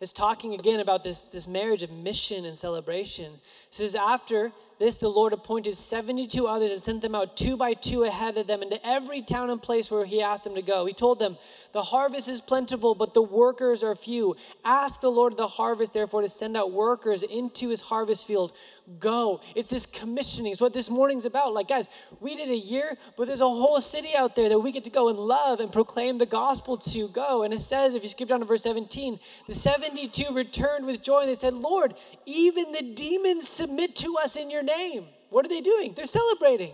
is 0.00 0.12
talking 0.12 0.54
again 0.54 0.80
about 0.80 1.04
this, 1.04 1.22
this 1.22 1.46
marriage 1.46 1.82
of 1.82 1.90
mission 1.90 2.44
and 2.44 2.56
celebration. 2.56 3.32
It 3.34 3.74
says 3.74 3.94
after 3.94 4.52
this, 4.80 4.96
the 4.96 5.10
Lord 5.10 5.34
appointed 5.34 5.74
72 5.74 6.46
others 6.46 6.70
and 6.70 6.80
sent 6.80 7.02
them 7.02 7.14
out 7.14 7.36
two 7.36 7.58
by 7.58 7.74
two 7.74 8.04
ahead 8.04 8.38
of 8.38 8.46
them 8.46 8.62
into 8.62 8.80
every 8.82 9.20
town 9.20 9.50
and 9.50 9.60
place 9.60 9.90
where 9.90 10.06
He 10.06 10.22
asked 10.22 10.44
them 10.44 10.54
to 10.54 10.62
go. 10.62 10.86
He 10.86 10.94
told 10.94 11.18
them, 11.18 11.36
The 11.72 11.82
harvest 11.82 12.28
is 12.28 12.40
plentiful, 12.40 12.94
but 12.94 13.12
the 13.12 13.20
workers 13.20 13.84
are 13.84 13.94
few. 13.94 14.36
Ask 14.64 15.02
the 15.02 15.10
Lord 15.10 15.34
of 15.34 15.36
the 15.36 15.48
harvest, 15.48 15.92
therefore, 15.92 16.22
to 16.22 16.30
send 16.30 16.56
out 16.56 16.72
workers 16.72 17.22
into 17.22 17.68
His 17.68 17.82
harvest 17.82 18.26
field. 18.26 18.56
Go. 18.98 19.42
It's 19.54 19.68
this 19.68 19.84
commissioning. 19.84 20.52
It's 20.52 20.62
what 20.62 20.72
this 20.72 20.88
morning's 20.88 21.26
about. 21.26 21.52
Like, 21.52 21.68
guys, 21.68 21.90
we 22.18 22.34
did 22.34 22.48
a 22.48 22.56
year, 22.56 22.96
but 23.18 23.26
there's 23.26 23.42
a 23.42 23.48
whole 23.48 23.82
city 23.82 24.16
out 24.16 24.34
there 24.34 24.48
that 24.48 24.60
we 24.60 24.72
get 24.72 24.84
to 24.84 24.90
go 24.90 25.10
and 25.10 25.18
love 25.18 25.60
and 25.60 25.70
proclaim 25.70 26.16
the 26.16 26.24
gospel 26.24 26.78
to 26.78 27.08
go. 27.08 27.42
And 27.42 27.52
it 27.52 27.60
says, 27.60 27.92
if 27.92 28.02
you 28.02 28.08
skip 28.08 28.28
down 28.28 28.40
to 28.40 28.46
verse 28.46 28.62
17, 28.62 29.20
the 29.46 29.54
72 29.54 30.34
returned 30.34 30.86
with 30.86 31.02
joy 31.02 31.20
and 31.20 31.28
they 31.28 31.34
said, 31.34 31.52
Lord, 31.52 31.92
even 32.24 32.72
the 32.72 32.94
demons 32.94 33.46
submit 33.46 33.94
to 33.96 34.16
us 34.22 34.36
in 34.36 34.50
your 34.50 34.62
name 34.62 34.69
name. 34.76 35.06
What 35.30 35.44
are 35.44 35.48
they 35.48 35.60
doing? 35.60 35.92
They're 35.94 36.06
celebrating. 36.06 36.72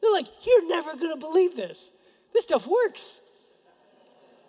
They're 0.00 0.12
like, 0.12 0.26
You're 0.46 0.68
never 0.68 0.96
going 0.96 1.12
to 1.12 1.18
believe 1.18 1.56
this. 1.56 1.92
This 2.32 2.44
stuff 2.44 2.66
works. 2.66 3.22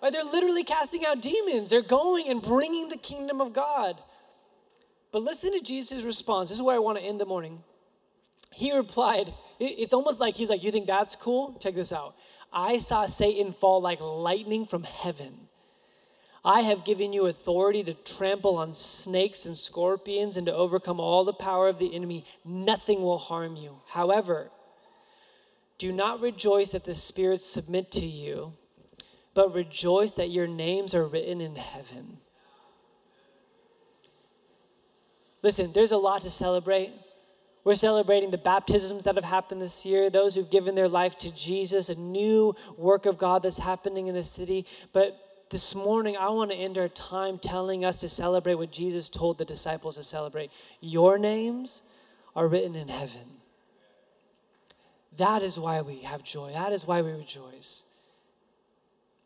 Right? 0.01 0.11
They're 0.11 0.23
literally 0.23 0.63
casting 0.63 1.05
out 1.05 1.21
demons. 1.21 1.69
They're 1.69 1.81
going 1.81 2.29
and 2.29 2.41
bringing 2.41 2.89
the 2.89 2.97
kingdom 2.97 3.41
of 3.41 3.53
God. 3.53 4.01
But 5.11 5.23
listen 5.23 5.53
to 5.53 5.61
Jesus' 5.61 6.03
response. 6.03 6.49
This 6.49 6.59
is 6.59 6.61
where 6.61 6.75
I 6.75 6.79
want 6.79 6.97
to 6.97 7.03
end 7.03 7.19
the 7.19 7.25
morning. 7.25 7.63
He 8.53 8.75
replied, 8.75 9.33
It's 9.59 9.93
almost 9.93 10.19
like 10.19 10.35
he's 10.35 10.49
like, 10.49 10.63
You 10.63 10.71
think 10.71 10.87
that's 10.87 11.15
cool? 11.15 11.57
Check 11.61 11.75
this 11.75 11.93
out. 11.93 12.15
I 12.51 12.77
saw 12.79 13.05
Satan 13.05 13.51
fall 13.51 13.81
like 13.81 13.99
lightning 13.99 14.65
from 14.65 14.83
heaven. 14.83 15.46
I 16.45 16.61
have 16.61 16.85
given 16.85 17.13
you 17.13 17.25
authority 17.27 17.83
to 17.83 17.93
trample 17.93 18.57
on 18.57 18.73
snakes 18.73 19.45
and 19.45 19.57
scorpions 19.57 20.37
and 20.37 20.45
to 20.47 20.53
overcome 20.53 20.99
all 20.99 21.23
the 21.23 21.33
power 21.33 21.67
of 21.67 21.79
the 21.79 21.93
enemy. 21.93 22.25
Nothing 22.45 23.01
will 23.01 23.17
harm 23.17 23.55
you. 23.55 23.77
However, 23.89 24.49
do 25.77 25.91
not 25.91 26.21
rejoice 26.21 26.71
that 26.71 26.85
the 26.85 26.93
spirits 26.93 27.45
submit 27.45 27.91
to 27.93 28.05
you, 28.05 28.53
but 29.33 29.53
rejoice 29.53 30.13
that 30.13 30.29
your 30.29 30.47
names 30.47 30.95
are 30.95 31.05
written 31.05 31.41
in 31.41 31.55
heaven. 31.55 32.17
Listen, 35.43 35.71
there's 35.73 35.91
a 35.91 35.97
lot 35.97 36.21
to 36.21 36.29
celebrate. 36.29 36.91
We're 37.63 37.75
celebrating 37.75 38.31
the 38.31 38.37
baptisms 38.37 39.03
that 39.03 39.15
have 39.15 39.23
happened 39.23 39.61
this 39.61 39.85
year, 39.85 40.09
those 40.09 40.33
who've 40.33 40.49
given 40.49 40.73
their 40.73 40.87
life 40.87 41.17
to 41.19 41.35
Jesus, 41.35 41.89
a 41.89 41.95
new 41.95 42.55
work 42.77 43.05
of 43.05 43.17
God 43.17 43.43
that's 43.43 43.59
happening 43.59 44.07
in 44.07 44.15
the 44.15 44.23
city. 44.23 44.65
But 44.93 45.19
this 45.49 45.75
morning, 45.75 46.17
I 46.17 46.29
want 46.29 46.51
to 46.51 46.57
end 46.57 46.77
our 46.77 46.87
time 46.87 47.39
telling 47.39 47.85
us 47.85 48.01
to 48.01 48.09
celebrate 48.09 48.55
what 48.55 48.71
Jesus 48.71 49.09
told 49.09 49.37
the 49.37 49.45
disciples 49.45 49.95
to 49.95 50.03
celebrate. 50.03 50.51
Your 50.81 51.17
names 51.17 51.83
are 52.35 52.47
written 52.47 52.75
in 52.75 52.89
heaven. 52.89 53.37
That 55.17 55.41
is 55.41 55.59
why 55.59 55.81
we 55.81 56.01
have 56.01 56.23
joy. 56.23 56.51
That 56.51 56.73
is 56.73 56.85
why 56.85 57.01
we 57.01 57.11
rejoice. 57.11 57.85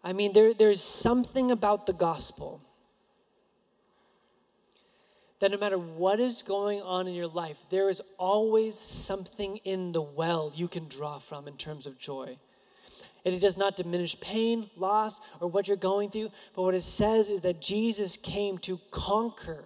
I 0.03 0.13
mean, 0.13 0.33
there, 0.33 0.53
there's 0.53 0.81
something 0.81 1.51
about 1.51 1.85
the 1.85 1.93
gospel 1.93 2.61
that 5.39 5.51
no 5.51 5.57
matter 5.57 5.77
what 5.77 6.19
is 6.19 6.43
going 6.43 6.81
on 6.81 7.07
in 7.07 7.15
your 7.15 7.27
life, 7.27 7.65
there 7.69 7.89
is 7.89 8.01
always 8.17 8.77
something 8.77 9.57
in 9.63 9.91
the 9.91 10.01
well 10.01 10.51
you 10.53 10.67
can 10.67 10.87
draw 10.87 11.17
from 11.17 11.47
in 11.47 11.57
terms 11.57 11.87
of 11.87 11.97
joy. 11.97 12.37
It 13.23 13.39
does 13.39 13.57
not 13.57 13.75
diminish 13.75 14.19
pain, 14.19 14.69
loss, 14.75 15.21
or 15.39 15.47
what 15.47 15.67
you're 15.67 15.77
going 15.77 16.09
through, 16.09 16.31
but 16.55 16.63
what 16.63 16.75
it 16.75 16.83
says 16.83 17.29
is 17.29 17.41
that 17.41 17.61
Jesus 17.61 18.17
came 18.17 18.57
to 18.59 18.79
conquer 18.89 19.65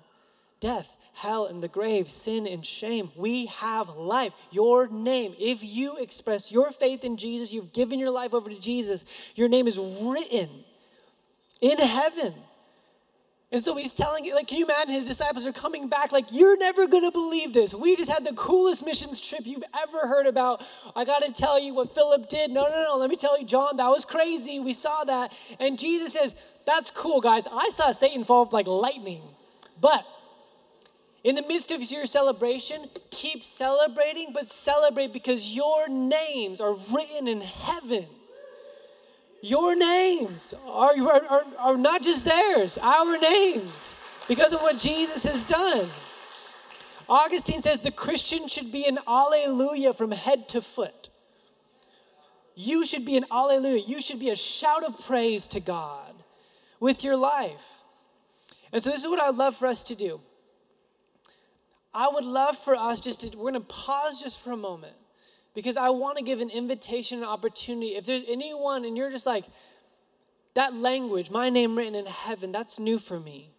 death, 0.60 0.98
hell, 1.14 1.46
and 1.46 1.64
the 1.64 1.68
grave, 1.68 2.10
sin 2.10 2.48
and 2.48 2.66
shame. 2.66 3.12
We 3.16 3.46
have 3.48 3.90
life. 3.90 4.34
Your 4.52 4.88
name, 4.88 5.36
if 5.40 5.64
you 5.64 5.98
express 5.98 6.52
your 6.52 6.72
faith 6.72 7.04
in 7.04 7.18
Jesus, 7.18 7.54
you've 7.54 7.72
given 7.72 8.00
your 8.00 8.12
life 8.12 8.34
over 8.34 8.50
to 8.50 8.60
Jesus, 8.60 9.06
your 9.36 9.48
name 9.48 9.68
is 9.68 9.80
written 9.80 10.50
in 11.62 11.78
heaven. 11.78 12.34
And 13.52 13.62
so 13.62 13.76
he's 13.76 13.94
telling, 13.94 14.30
like, 14.34 14.48
can 14.48 14.58
you 14.58 14.66
imagine 14.66 14.94
his 14.94 15.08
disciples 15.08 15.46
are 15.46 15.54
coming 15.54 15.88
back, 15.88 16.12
like, 16.12 16.26
you're 16.32 16.58
never 16.58 16.88
gonna 16.88 17.12
believe 17.12 17.54
this. 17.54 17.74
We 17.76 17.96
just 17.96 18.12
had 18.12 18.26
the 18.26 18.34
coolest 18.34 18.86
missions 18.86 19.22
trip 19.22 19.42
you've 19.46 19.64
ever 19.82 20.08
heard 20.08 20.26
about. 20.26 20.64
I 20.96 21.06
gotta 21.06 21.32
tell 21.32 21.62
you 21.62 21.74
what 21.74 21.94
Philip 21.94 22.28
did. 22.28 22.50
No, 22.52 22.64
no, 22.68 22.84
no, 22.84 22.98
let 22.98 23.10
me 23.10 23.16
tell 23.16 23.40
you, 23.40 23.46
John, 23.46 23.78
that 23.78 23.88
was 23.88 24.04
crazy. 24.04 24.60
We 24.60 24.74
saw 24.74 25.04
that. 25.04 25.32
And 25.60 25.78
Jesus 25.78 26.14
says, 26.14 26.36
that's 26.66 26.90
cool, 26.90 27.22
guys. 27.22 27.48
I 27.52 27.70
saw 27.70 27.92
Satan 27.92 28.24
fall 28.24 28.50
like 28.52 28.68
lightning. 28.68 29.22
But 29.80 30.06
in 31.24 31.36
the 31.36 31.44
midst 31.44 31.72
of 31.72 31.82
your 31.92 32.08
celebration, 32.08 32.90
keep 33.12 33.44
celebrating, 33.44 34.32
but 34.34 34.48
celebrate 34.48 35.14
because 35.14 35.56
your 35.56 35.88
names 35.88 36.60
are 36.60 36.76
written 36.92 37.28
in 37.28 37.42
heaven. 37.42 38.08
Your 39.46 39.76
names 39.76 40.56
are, 40.68 41.00
are, 41.00 41.46
are 41.60 41.78
not 41.78 42.02
just 42.02 42.26
theirs, 42.26 42.80
our 42.82 43.16
names, 43.20 43.96
because 44.28 44.54
of 44.54 44.62
what 44.62 44.80
Jesus 44.80 45.24
has 45.24 45.46
done. 45.46 45.88
Augustine 47.08 47.62
says 47.62 47.80
the 47.80 47.92
Christian 47.92 48.48
should 48.48 48.72
be 48.72 48.88
an 48.88 48.98
alleluia 49.08 49.94
from 49.94 50.12
head 50.14 50.50
to 50.50 50.62
foot. 50.62 51.10
You 52.56 52.88
should 52.88 53.06
be 53.06 53.18
an 53.18 53.26
alleluia. 53.32 53.84
You 53.86 54.02
should 54.02 54.20
be 54.20 54.32
a 54.32 54.36
shout 54.36 54.84
of 54.84 55.06
praise 55.06 55.46
to 55.48 55.60
God 55.60 56.16
with 56.80 57.04
your 57.04 57.16
life. 57.16 57.82
And 58.74 58.84
so, 58.84 58.90
this 58.90 59.04
is 59.04 59.08
what 59.08 59.20
I 59.20 59.30
would 59.30 59.38
love 59.38 59.56
for 59.56 59.68
us 59.68 59.84
to 59.84 59.96
do. 59.96 60.22
I 61.94 62.10
would 62.12 62.26
love 62.26 62.58
for 62.58 62.74
us 62.74 63.00
just 63.00 63.20
to, 63.20 63.38
we're 63.38 63.52
going 63.52 63.54
to 63.54 63.60
pause 63.60 64.20
just 64.20 64.42
for 64.42 64.54
a 64.54 64.58
moment 64.58 64.96
because 65.56 65.78
I 65.78 65.90
want 65.90 66.18
to 66.18 66.24
give 66.24 66.42
an 66.42 66.50
invitation, 66.50 67.20
an 67.20 67.26
opportunity. 67.26 67.96
If 67.96 68.06
there's 68.06 68.24
anyone 68.28 68.86
and 68.86 68.96
you're 68.96 69.10
just 69.10 69.26
like, 69.26 69.46
that 70.54 70.74
language, 70.74 71.32
my 71.32 71.50
name 71.50 71.78
written 71.78 71.96
in 71.96 72.06
heaven, 72.06 72.52
that's 72.52 72.80
new 72.80 73.00
for 73.00 73.20
me. 73.20 73.50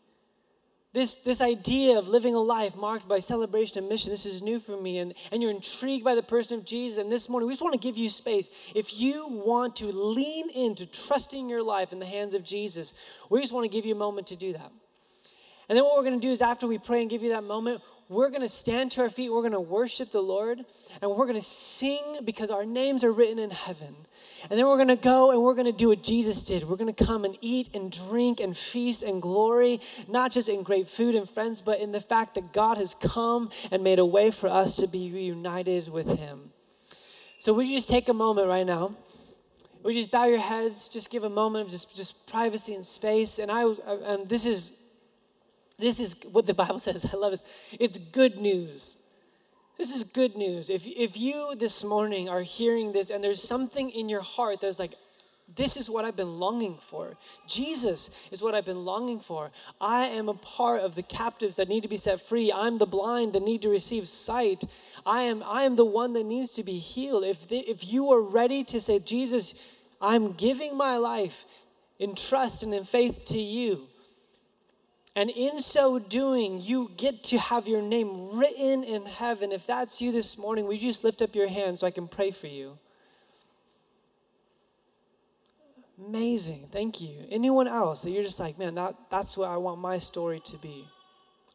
This, 0.92 1.16
this 1.16 1.42
idea 1.42 1.98
of 1.98 2.08
living 2.08 2.34
a 2.34 2.40
life 2.40 2.74
marked 2.74 3.06
by 3.06 3.18
celebration 3.18 3.76
and 3.78 3.88
mission, 3.88 4.10
this 4.10 4.24
is 4.24 4.40
new 4.40 4.58
for 4.58 4.80
me. 4.80 4.96
And, 4.96 5.12
and 5.30 5.42
you're 5.42 5.50
intrigued 5.50 6.04
by 6.04 6.14
the 6.14 6.22
person 6.22 6.58
of 6.58 6.64
Jesus. 6.64 6.98
And 6.98 7.12
this 7.12 7.28
morning, 7.28 7.48
we 7.48 7.52
just 7.52 7.62
want 7.62 7.74
to 7.74 7.78
give 7.78 7.98
you 7.98 8.08
space. 8.08 8.48
If 8.74 8.98
you 8.98 9.28
want 9.28 9.76
to 9.76 9.86
lean 9.86 10.48
into 10.50 10.86
trusting 10.86 11.50
your 11.50 11.62
life 11.62 11.92
in 11.92 11.98
the 11.98 12.06
hands 12.06 12.32
of 12.32 12.44
Jesus, 12.44 12.94
we 13.28 13.42
just 13.42 13.52
want 13.52 13.64
to 13.64 13.70
give 13.70 13.84
you 13.84 13.94
a 13.94 13.98
moment 13.98 14.28
to 14.28 14.36
do 14.36 14.54
that. 14.54 14.72
And 15.68 15.76
then 15.76 15.84
what 15.84 15.96
we're 15.96 16.04
going 16.04 16.18
to 16.18 16.26
do 16.26 16.32
is 16.32 16.40
after 16.40 16.66
we 16.66 16.78
pray 16.78 17.02
and 17.02 17.10
give 17.10 17.22
you 17.22 17.30
that 17.30 17.44
moment, 17.44 17.82
we're 18.08 18.28
going 18.28 18.42
to 18.42 18.48
stand 18.48 18.92
to 18.92 19.02
our 19.02 19.10
feet, 19.10 19.32
we're 19.32 19.40
going 19.40 19.52
to 19.52 19.60
worship 19.60 20.10
the 20.10 20.20
Lord, 20.20 20.64
and 21.02 21.10
we're 21.10 21.26
going 21.26 21.34
to 21.34 21.40
sing 21.40 22.18
because 22.24 22.50
our 22.50 22.64
names 22.64 23.02
are 23.02 23.12
written 23.12 23.38
in 23.38 23.50
heaven. 23.50 23.96
And 24.48 24.58
then 24.58 24.66
we're 24.66 24.76
going 24.76 24.88
to 24.88 24.96
go 24.96 25.32
and 25.32 25.42
we're 25.42 25.54
going 25.54 25.66
to 25.66 25.72
do 25.72 25.88
what 25.88 26.04
Jesus 26.04 26.44
did. 26.44 26.64
We're 26.64 26.76
going 26.76 26.92
to 26.92 27.04
come 27.04 27.24
and 27.24 27.36
eat 27.40 27.70
and 27.74 27.90
drink 27.90 28.38
and 28.38 28.56
feast 28.56 29.02
and 29.02 29.20
glory, 29.20 29.80
not 30.08 30.30
just 30.30 30.48
in 30.48 30.62
great 30.62 30.86
food 30.86 31.16
and 31.16 31.28
friends, 31.28 31.60
but 31.60 31.80
in 31.80 31.90
the 31.90 32.00
fact 32.00 32.36
that 32.36 32.52
God 32.52 32.76
has 32.76 32.94
come 32.94 33.50
and 33.72 33.82
made 33.82 33.98
a 33.98 34.06
way 34.06 34.30
for 34.30 34.48
us 34.48 34.76
to 34.76 34.86
be 34.86 35.10
reunited 35.12 35.88
with 35.88 36.18
Him. 36.18 36.52
So, 37.40 37.52
would 37.54 37.66
you 37.66 37.76
just 37.76 37.88
take 37.88 38.08
a 38.08 38.14
moment 38.14 38.48
right 38.48 38.66
now? 38.66 38.96
Would 39.82 39.94
you 39.94 40.00
just 40.00 40.10
bow 40.10 40.24
your 40.24 40.38
heads, 40.38 40.88
just 40.88 41.10
give 41.10 41.24
a 41.24 41.30
moment 41.30 41.66
of 41.66 41.70
just, 41.70 41.94
just 41.94 42.26
privacy 42.28 42.74
and 42.74 42.84
space? 42.84 43.38
And 43.38 43.50
I, 43.50 43.62
and 44.04 44.26
this 44.28 44.46
is 44.46 44.72
this 45.78 46.00
is 46.00 46.16
what 46.32 46.46
the 46.46 46.54
Bible 46.54 46.78
says. 46.80 47.06
I 47.12 47.16
love 47.16 47.32
this. 47.32 47.42
It's 47.78 47.98
good 47.98 48.38
news. 48.38 48.98
This 49.78 49.94
is 49.94 50.04
good 50.04 50.36
news. 50.36 50.70
If, 50.70 50.86
if 50.86 51.18
you 51.18 51.54
this 51.56 51.84
morning 51.84 52.28
are 52.28 52.40
hearing 52.40 52.92
this 52.92 53.10
and 53.10 53.22
there's 53.22 53.42
something 53.42 53.90
in 53.90 54.08
your 54.08 54.22
heart 54.22 54.62
that's 54.62 54.78
like, 54.78 54.92
this 55.54 55.76
is 55.76 55.88
what 55.88 56.04
I've 56.04 56.16
been 56.16 56.40
longing 56.40 56.76
for. 56.76 57.16
Jesus 57.46 58.28
is 58.32 58.42
what 58.42 58.54
I've 58.54 58.64
been 58.64 58.84
longing 58.84 59.20
for. 59.20 59.50
I 59.80 60.06
am 60.06 60.28
a 60.28 60.34
part 60.34 60.80
of 60.80 60.94
the 60.94 61.02
captives 61.02 61.56
that 61.56 61.68
need 61.68 61.82
to 61.82 61.88
be 61.88 61.96
set 61.96 62.20
free. 62.20 62.50
I'm 62.52 62.78
the 62.78 62.86
blind 62.86 63.34
that 63.34 63.42
need 63.42 63.62
to 63.62 63.68
receive 63.68 64.08
sight. 64.08 64.64
I 65.04 65.22
am, 65.22 65.44
I 65.44 65.62
am 65.62 65.76
the 65.76 65.84
one 65.84 66.14
that 66.14 66.24
needs 66.24 66.50
to 66.52 66.64
be 66.64 66.78
healed. 66.78 67.22
If, 67.22 67.46
the, 67.46 67.58
if 67.58 67.86
you 67.86 68.10
are 68.12 68.22
ready 68.22 68.64
to 68.64 68.80
say, 68.80 68.98
Jesus, 68.98 69.54
I'm 70.00 70.32
giving 70.32 70.76
my 70.76 70.96
life 70.96 71.44
in 71.98 72.14
trust 72.14 72.62
and 72.62 72.74
in 72.74 72.84
faith 72.84 73.24
to 73.26 73.38
you, 73.38 73.86
and 75.16 75.30
in 75.30 75.60
so 75.60 75.98
doing, 75.98 76.60
you 76.60 76.90
get 76.98 77.24
to 77.24 77.38
have 77.38 77.66
your 77.66 77.80
name 77.80 78.38
written 78.38 78.84
in 78.84 79.06
heaven. 79.06 79.50
If 79.50 79.66
that's 79.66 80.02
you 80.02 80.12
this 80.12 80.36
morning, 80.36 80.66
would 80.66 80.80
you 80.80 80.90
just 80.90 81.04
lift 81.04 81.22
up 81.22 81.34
your 81.34 81.48
hand 81.48 81.78
so 81.78 81.86
I 81.86 81.90
can 81.90 82.06
pray 82.06 82.30
for 82.30 82.48
you? 82.48 82.78
Amazing. 86.06 86.68
Thank 86.70 87.00
you. 87.00 87.26
Anyone 87.30 87.66
else 87.66 88.02
that 88.02 88.10
you're 88.10 88.22
just 88.22 88.38
like, 88.38 88.58
man, 88.58 88.74
that, 88.74 88.94
that's 89.10 89.38
what 89.38 89.48
I 89.48 89.56
want 89.56 89.80
my 89.80 89.96
story 89.96 90.38
to 90.40 90.58
be? 90.58 90.86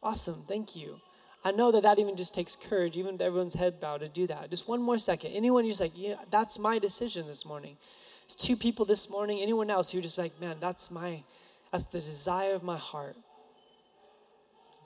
Awesome. 0.02 0.42
Thank 0.48 0.74
you. 0.74 1.00
I 1.44 1.52
know 1.52 1.70
that 1.70 1.84
that 1.84 2.00
even 2.00 2.16
just 2.16 2.34
takes 2.34 2.56
courage, 2.56 2.96
even 2.96 3.14
if 3.14 3.20
everyone's 3.20 3.54
head 3.54 3.80
bowed, 3.80 4.00
to 4.00 4.08
do 4.08 4.26
that. 4.26 4.50
Just 4.50 4.68
one 4.68 4.82
more 4.82 4.98
second. 4.98 5.32
Anyone 5.32 5.64
who's 5.64 5.80
like, 5.80 5.92
yeah, 5.94 6.16
that's 6.32 6.58
my 6.58 6.80
decision 6.80 7.28
this 7.28 7.46
morning. 7.46 7.76
It's 8.24 8.34
two 8.34 8.56
people 8.56 8.84
this 8.84 9.08
morning. 9.08 9.38
Anyone 9.40 9.70
else 9.70 9.92
who're 9.92 10.02
just 10.02 10.18
like, 10.18 10.40
man, 10.40 10.56
that's 10.58 10.90
my, 10.90 11.22
that's 11.70 11.84
the 11.84 11.98
desire 11.98 12.54
of 12.54 12.64
my 12.64 12.76
heart. 12.76 13.16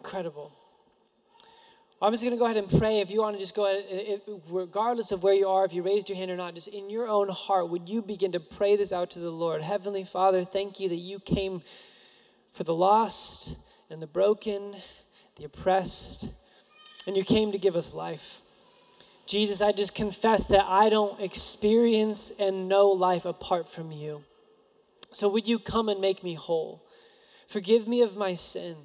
Incredible. 0.07 0.53
I'm 2.01 2.13
just 2.13 2.23
going 2.23 2.33
to 2.33 2.39
go 2.39 2.45
ahead 2.45 2.57
and 2.57 2.71
pray. 2.71 3.01
If 3.01 3.11
you 3.11 3.23
want 3.23 3.35
to 3.35 3.41
just 3.41 3.57
go 3.57 3.67
ahead, 3.67 4.21
regardless 4.49 5.11
of 5.11 5.25
where 5.25 5.35
you 5.35 5.49
are, 5.49 5.65
if 5.65 5.75
you 5.75 5.83
raised 5.83 6.09
your 6.09 6.17
hand 6.17 6.31
or 6.31 6.37
not, 6.37 6.55
just 6.55 6.69
in 6.69 6.89
your 6.89 7.09
own 7.09 7.29
heart, 7.29 7.71
would 7.71 7.89
you 7.89 8.03
begin 8.03 8.31
to 8.31 8.39
pray 8.39 8.77
this 8.77 8.93
out 8.93 9.11
to 9.11 9.19
the 9.19 9.33
Lord? 9.33 9.63
Heavenly 9.63 10.05
Father, 10.05 10.45
thank 10.45 10.79
you 10.79 10.89
that 10.91 10.95
you 10.95 11.19
came 11.19 11.61
for 12.53 12.63
the 12.63 12.73
lost 12.73 13.59
and 13.91 14.01
the 14.01 14.07
broken, 14.07 14.77
the 15.35 15.45
oppressed, 15.45 16.33
and 17.09 17.17
you 17.17 17.25
came 17.25 17.51
to 17.51 17.59
give 17.59 17.75
us 17.75 17.93
life. 17.93 18.43
Jesus, 19.27 19.61
I 19.61 19.73
just 19.73 19.97
confess 19.97 20.47
that 20.47 20.67
I 20.69 20.89
don't 20.89 21.21
experience 21.21 22.31
and 22.39 22.69
know 22.69 22.91
life 22.91 23.25
apart 23.25 23.69
from 23.69 23.91
you. 23.91 24.23
So 25.11 25.29
would 25.31 25.49
you 25.49 25.59
come 25.59 25.89
and 25.89 26.01
make 26.01 26.23
me 26.23 26.35
whole? 26.35 26.85
Forgive 27.49 27.89
me 27.89 28.03
of 28.03 28.17
my 28.17 28.35
sin. 28.35 28.77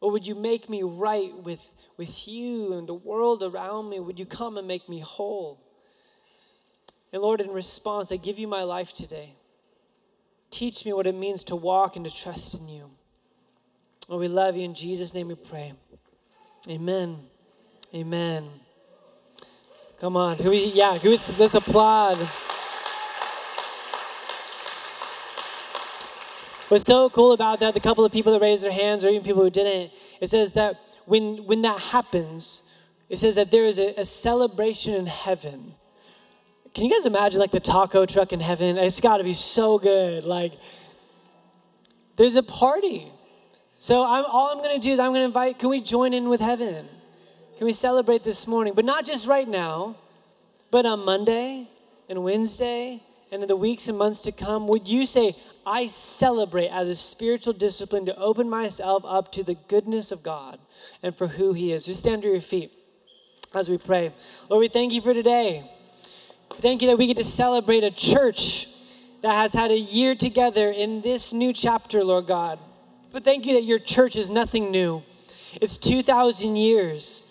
Or 0.00 0.10
would 0.12 0.26
you 0.26 0.34
make 0.34 0.68
me 0.68 0.82
right 0.82 1.32
with, 1.42 1.74
with 1.96 2.28
you 2.28 2.74
and 2.74 2.86
the 2.86 2.94
world 2.94 3.42
around 3.42 3.88
me? 3.88 3.98
Would 3.98 4.18
you 4.18 4.26
come 4.26 4.58
and 4.58 4.68
make 4.68 4.88
me 4.88 5.00
whole? 5.00 5.60
And 7.12 7.22
Lord, 7.22 7.40
in 7.40 7.50
response, 7.50 8.12
I 8.12 8.16
give 8.16 8.38
you 8.38 8.46
my 8.46 8.62
life 8.62 8.92
today. 8.92 9.34
Teach 10.50 10.84
me 10.84 10.92
what 10.92 11.06
it 11.06 11.14
means 11.14 11.44
to 11.44 11.56
walk 11.56 11.96
and 11.96 12.04
to 12.04 12.14
trust 12.14 12.60
in 12.60 12.68
you. 12.68 12.90
Lord, 14.08 14.20
we 14.20 14.28
love 14.28 14.56
you. 14.56 14.64
In 14.64 14.74
Jesus' 14.74 15.14
name 15.14 15.28
we 15.28 15.34
pray. 15.34 15.72
Amen. 16.68 17.18
Amen. 17.94 18.48
Come 20.00 20.16
on. 20.16 20.36
Can 20.36 20.50
we, 20.50 20.66
yeah, 20.66 20.98
let's, 21.02 21.54
applaud. 21.54 22.18
What's 26.68 26.84
so 26.84 27.08
cool 27.10 27.32
about 27.32 27.60
that, 27.60 27.74
the 27.74 27.80
couple 27.80 28.04
of 28.04 28.10
people 28.10 28.32
that 28.32 28.40
raised 28.40 28.64
their 28.64 28.72
hands, 28.72 29.04
or 29.04 29.08
even 29.08 29.22
people 29.22 29.42
who 29.42 29.50
didn't, 29.50 29.92
it 30.20 30.28
says 30.28 30.52
that 30.54 30.80
when, 31.04 31.46
when 31.46 31.62
that 31.62 31.80
happens, 31.80 32.64
it 33.08 33.18
says 33.18 33.36
that 33.36 33.52
there 33.52 33.66
is 33.66 33.78
a, 33.78 33.94
a 34.00 34.04
celebration 34.04 34.94
in 34.94 35.06
heaven. 35.06 35.74
Can 36.74 36.84
you 36.84 36.90
guys 36.90 37.06
imagine 37.06 37.40
like 37.40 37.52
the 37.52 37.60
taco 37.60 38.04
truck 38.04 38.32
in 38.32 38.40
heaven? 38.40 38.76
It's 38.78 39.00
got 39.00 39.18
to 39.18 39.24
be 39.24 39.32
so 39.32 39.78
good. 39.78 40.24
Like, 40.24 40.54
there's 42.16 42.34
a 42.36 42.42
party. 42.42 43.06
So 43.78 44.04
I'm, 44.04 44.24
all 44.24 44.50
I'm 44.50 44.58
going 44.58 44.74
to 44.74 44.80
do 44.80 44.92
is 44.92 44.98
I'm 44.98 45.12
going 45.12 45.20
to 45.20 45.26
invite, 45.26 45.60
can 45.60 45.70
we 45.70 45.80
join 45.80 46.12
in 46.12 46.28
with 46.28 46.40
heaven? 46.40 46.84
Can 47.58 47.66
we 47.66 47.72
celebrate 47.72 48.24
this 48.24 48.46
morning? 48.48 48.74
But 48.74 48.84
not 48.84 49.06
just 49.06 49.28
right 49.28 49.46
now, 49.46 49.96
but 50.72 50.84
on 50.84 51.04
Monday 51.04 51.68
and 52.08 52.24
Wednesday 52.24 53.02
and 53.30 53.42
in 53.42 53.48
the 53.48 53.56
weeks 53.56 53.88
and 53.88 53.96
months 53.96 54.20
to 54.22 54.32
come. 54.32 54.66
Would 54.66 54.88
you 54.88 55.06
say, 55.06 55.36
I 55.66 55.88
celebrate 55.88 56.68
as 56.68 56.86
a 56.86 56.94
spiritual 56.94 57.52
discipline 57.52 58.06
to 58.06 58.16
open 58.16 58.48
myself 58.48 59.02
up 59.04 59.32
to 59.32 59.42
the 59.42 59.56
goodness 59.66 60.12
of 60.12 60.22
God 60.22 60.60
and 61.02 61.14
for 61.14 61.26
who 61.26 61.52
He 61.52 61.72
is. 61.72 61.86
Just 61.86 62.00
stand 62.00 62.22
to 62.22 62.30
your 62.30 62.40
feet 62.40 62.70
as 63.52 63.68
we 63.68 63.76
pray. 63.76 64.12
Lord, 64.48 64.60
we 64.60 64.68
thank 64.68 64.92
you 64.92 65.00
for 65.00 65.12
today. 65.12 65.68
Thank 66.50 66.82
you 66.82 66.88
that 66.88 66.98
we 66.98 67.08
get 67.08 67.16
to 67.16 67.24
celebrate 67.24 67.82
a 67.82 67.90
church 67.90 68.68
that 69.22 69.34
has 69.34 69.52
had 69.52 69.72
a 69.72 69.78
year 69.78 70.14
together 70.14 70.70
in 70.70 71.00
this 71.00 71.32
new 71.32 71.52
chapter, 71.52 72.04
Lord 72.04 72.28
God. 72.28 72.60
But 73.10 73.24
thank 73.24 73.44
you 73.44 73.54
that 73.54 73.64
your 73.64 73.80
church 73.80 74.14
is 74.14 74.30
nothing 74.30 74.70
new. 74.70 75.02
It's 75.60 75.78
2,000 75.78 76.54
years 76.54 77.24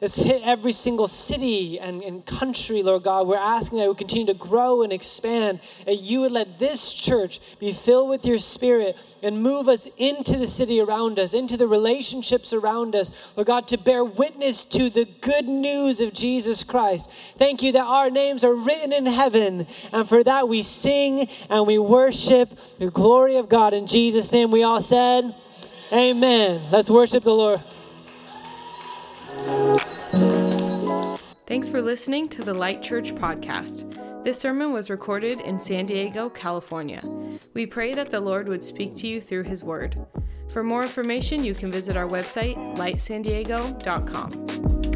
that's 0.00 0.22
hit 0.22 0.42
every 0.44 0.72
single 0.72 1.08
city 1.08 1.78
and, 1.78 2.02
and 2.02 2.24
country, 2.24 2.82
Lord 2.82 3.02
God. 3.02 3.26
We're 3.26 3.36
asking 3.36 3.78
that 3.78 3.88
we 3.88 3.94
continue 3.94 4.26
to 4.26 4.34
grow 4.34 4.82
and 4.82 4.92
expand, 4.92 5.60
and 5.86 5.98
you 5.98 6.22
would 6.22 6.32
let 6.32 6.58
this 6.58 6.92
church 6.92 7.58
be 7.58 7.72
filled 7.72 8.08
with 8.08 8.24
your 8.24 8.38
spirit 8.38 8.96
and 9.22 9.42
move 9.42 9.68
us 9.68 9.88
into 9.98 10.38
the 10.38 10.46
city 10.46 10.80
around 10.80 11.18
us, 11.18 11.34
into 11.34 11.56
the 11.56 11.68
relationships 11.68 12.52
around 12.52 12.96
us, 12.96 13.36
Lord 13.36 13.46
God, 13.46 13.68
to 13.68 13.76
bear 13.76 14.02
witness 14.02 14.64
to 14.66 14.88
the 14.88 15.06
good 15.20 15.46
news 15.46 16.00
of 16.00 16.14
Jesus 16.14 16.64
Christ. 16.64 17.10
Thank 17.36 17.62
you 17.62 17.72
that 17.72 17.84
our 17.84 18.10
names 18.10 18.42
are 18.42 18.54
written 18.54 18.92
in 18.92 19.06
heaven, 19.06 19.66
and 19.92 20.08
for 20.08 20.24
that 20.24 20.48
we 20.48 20.62
sing 20.62 21.28
and 21.50 21.66
we 21.66 21.78
worship 21.78 22.58
the 22.78 22.90
glory 22.90 23.36
of 23.36 23.48
God. 23.48 23.74
In 23.74 23.86
Jesus' 23.86 24.32
name, 24.32 24.50
we 24.50 24.62
all 24.62 24.80
said, 24.80 25.34
Amen. 25.92 26.62
Let's 26.70 26.88
worship 26.88 27.24
the 27.24 27.34
Lord. 27.34 27.60
Thanks 31.50 31.68
for 31.68 31.82
listening 31.82 32.28
to 32.28 32.44
the 32.44 32.54
Light 32.54 32.80
Church 32.80 33.12
podcast. 33.12 34.22
This 34.22 34.38
sermon 34.38 34.72
was 34.72 34.88
recorded 34.88 35.40
in 35.40 35.58
San 35.58 35.84
Diego, 35.84 36.30
California. 36.30 37.02
We 37.54 37.66
pray 37.66 37.92
that 37.92 38.08
the 38.08 38.20
Lord 38.20 38.46
would 38.46 38.62
speak 38.62 38.94
to 38.98 39.08
you 39.08 39.20
through 39.20 39.42
His 39.42 39.64
Word. 39.64 39.98
For 40.52 40.62
more 40.62 40.82
information, 40.82 41.42
you 41.42 41.56
can 41.56 41.72
visit 41.72 41.96
our 41.96 42.06
website, 42.06 42.54
lightsandiego.com. 42.76 44.89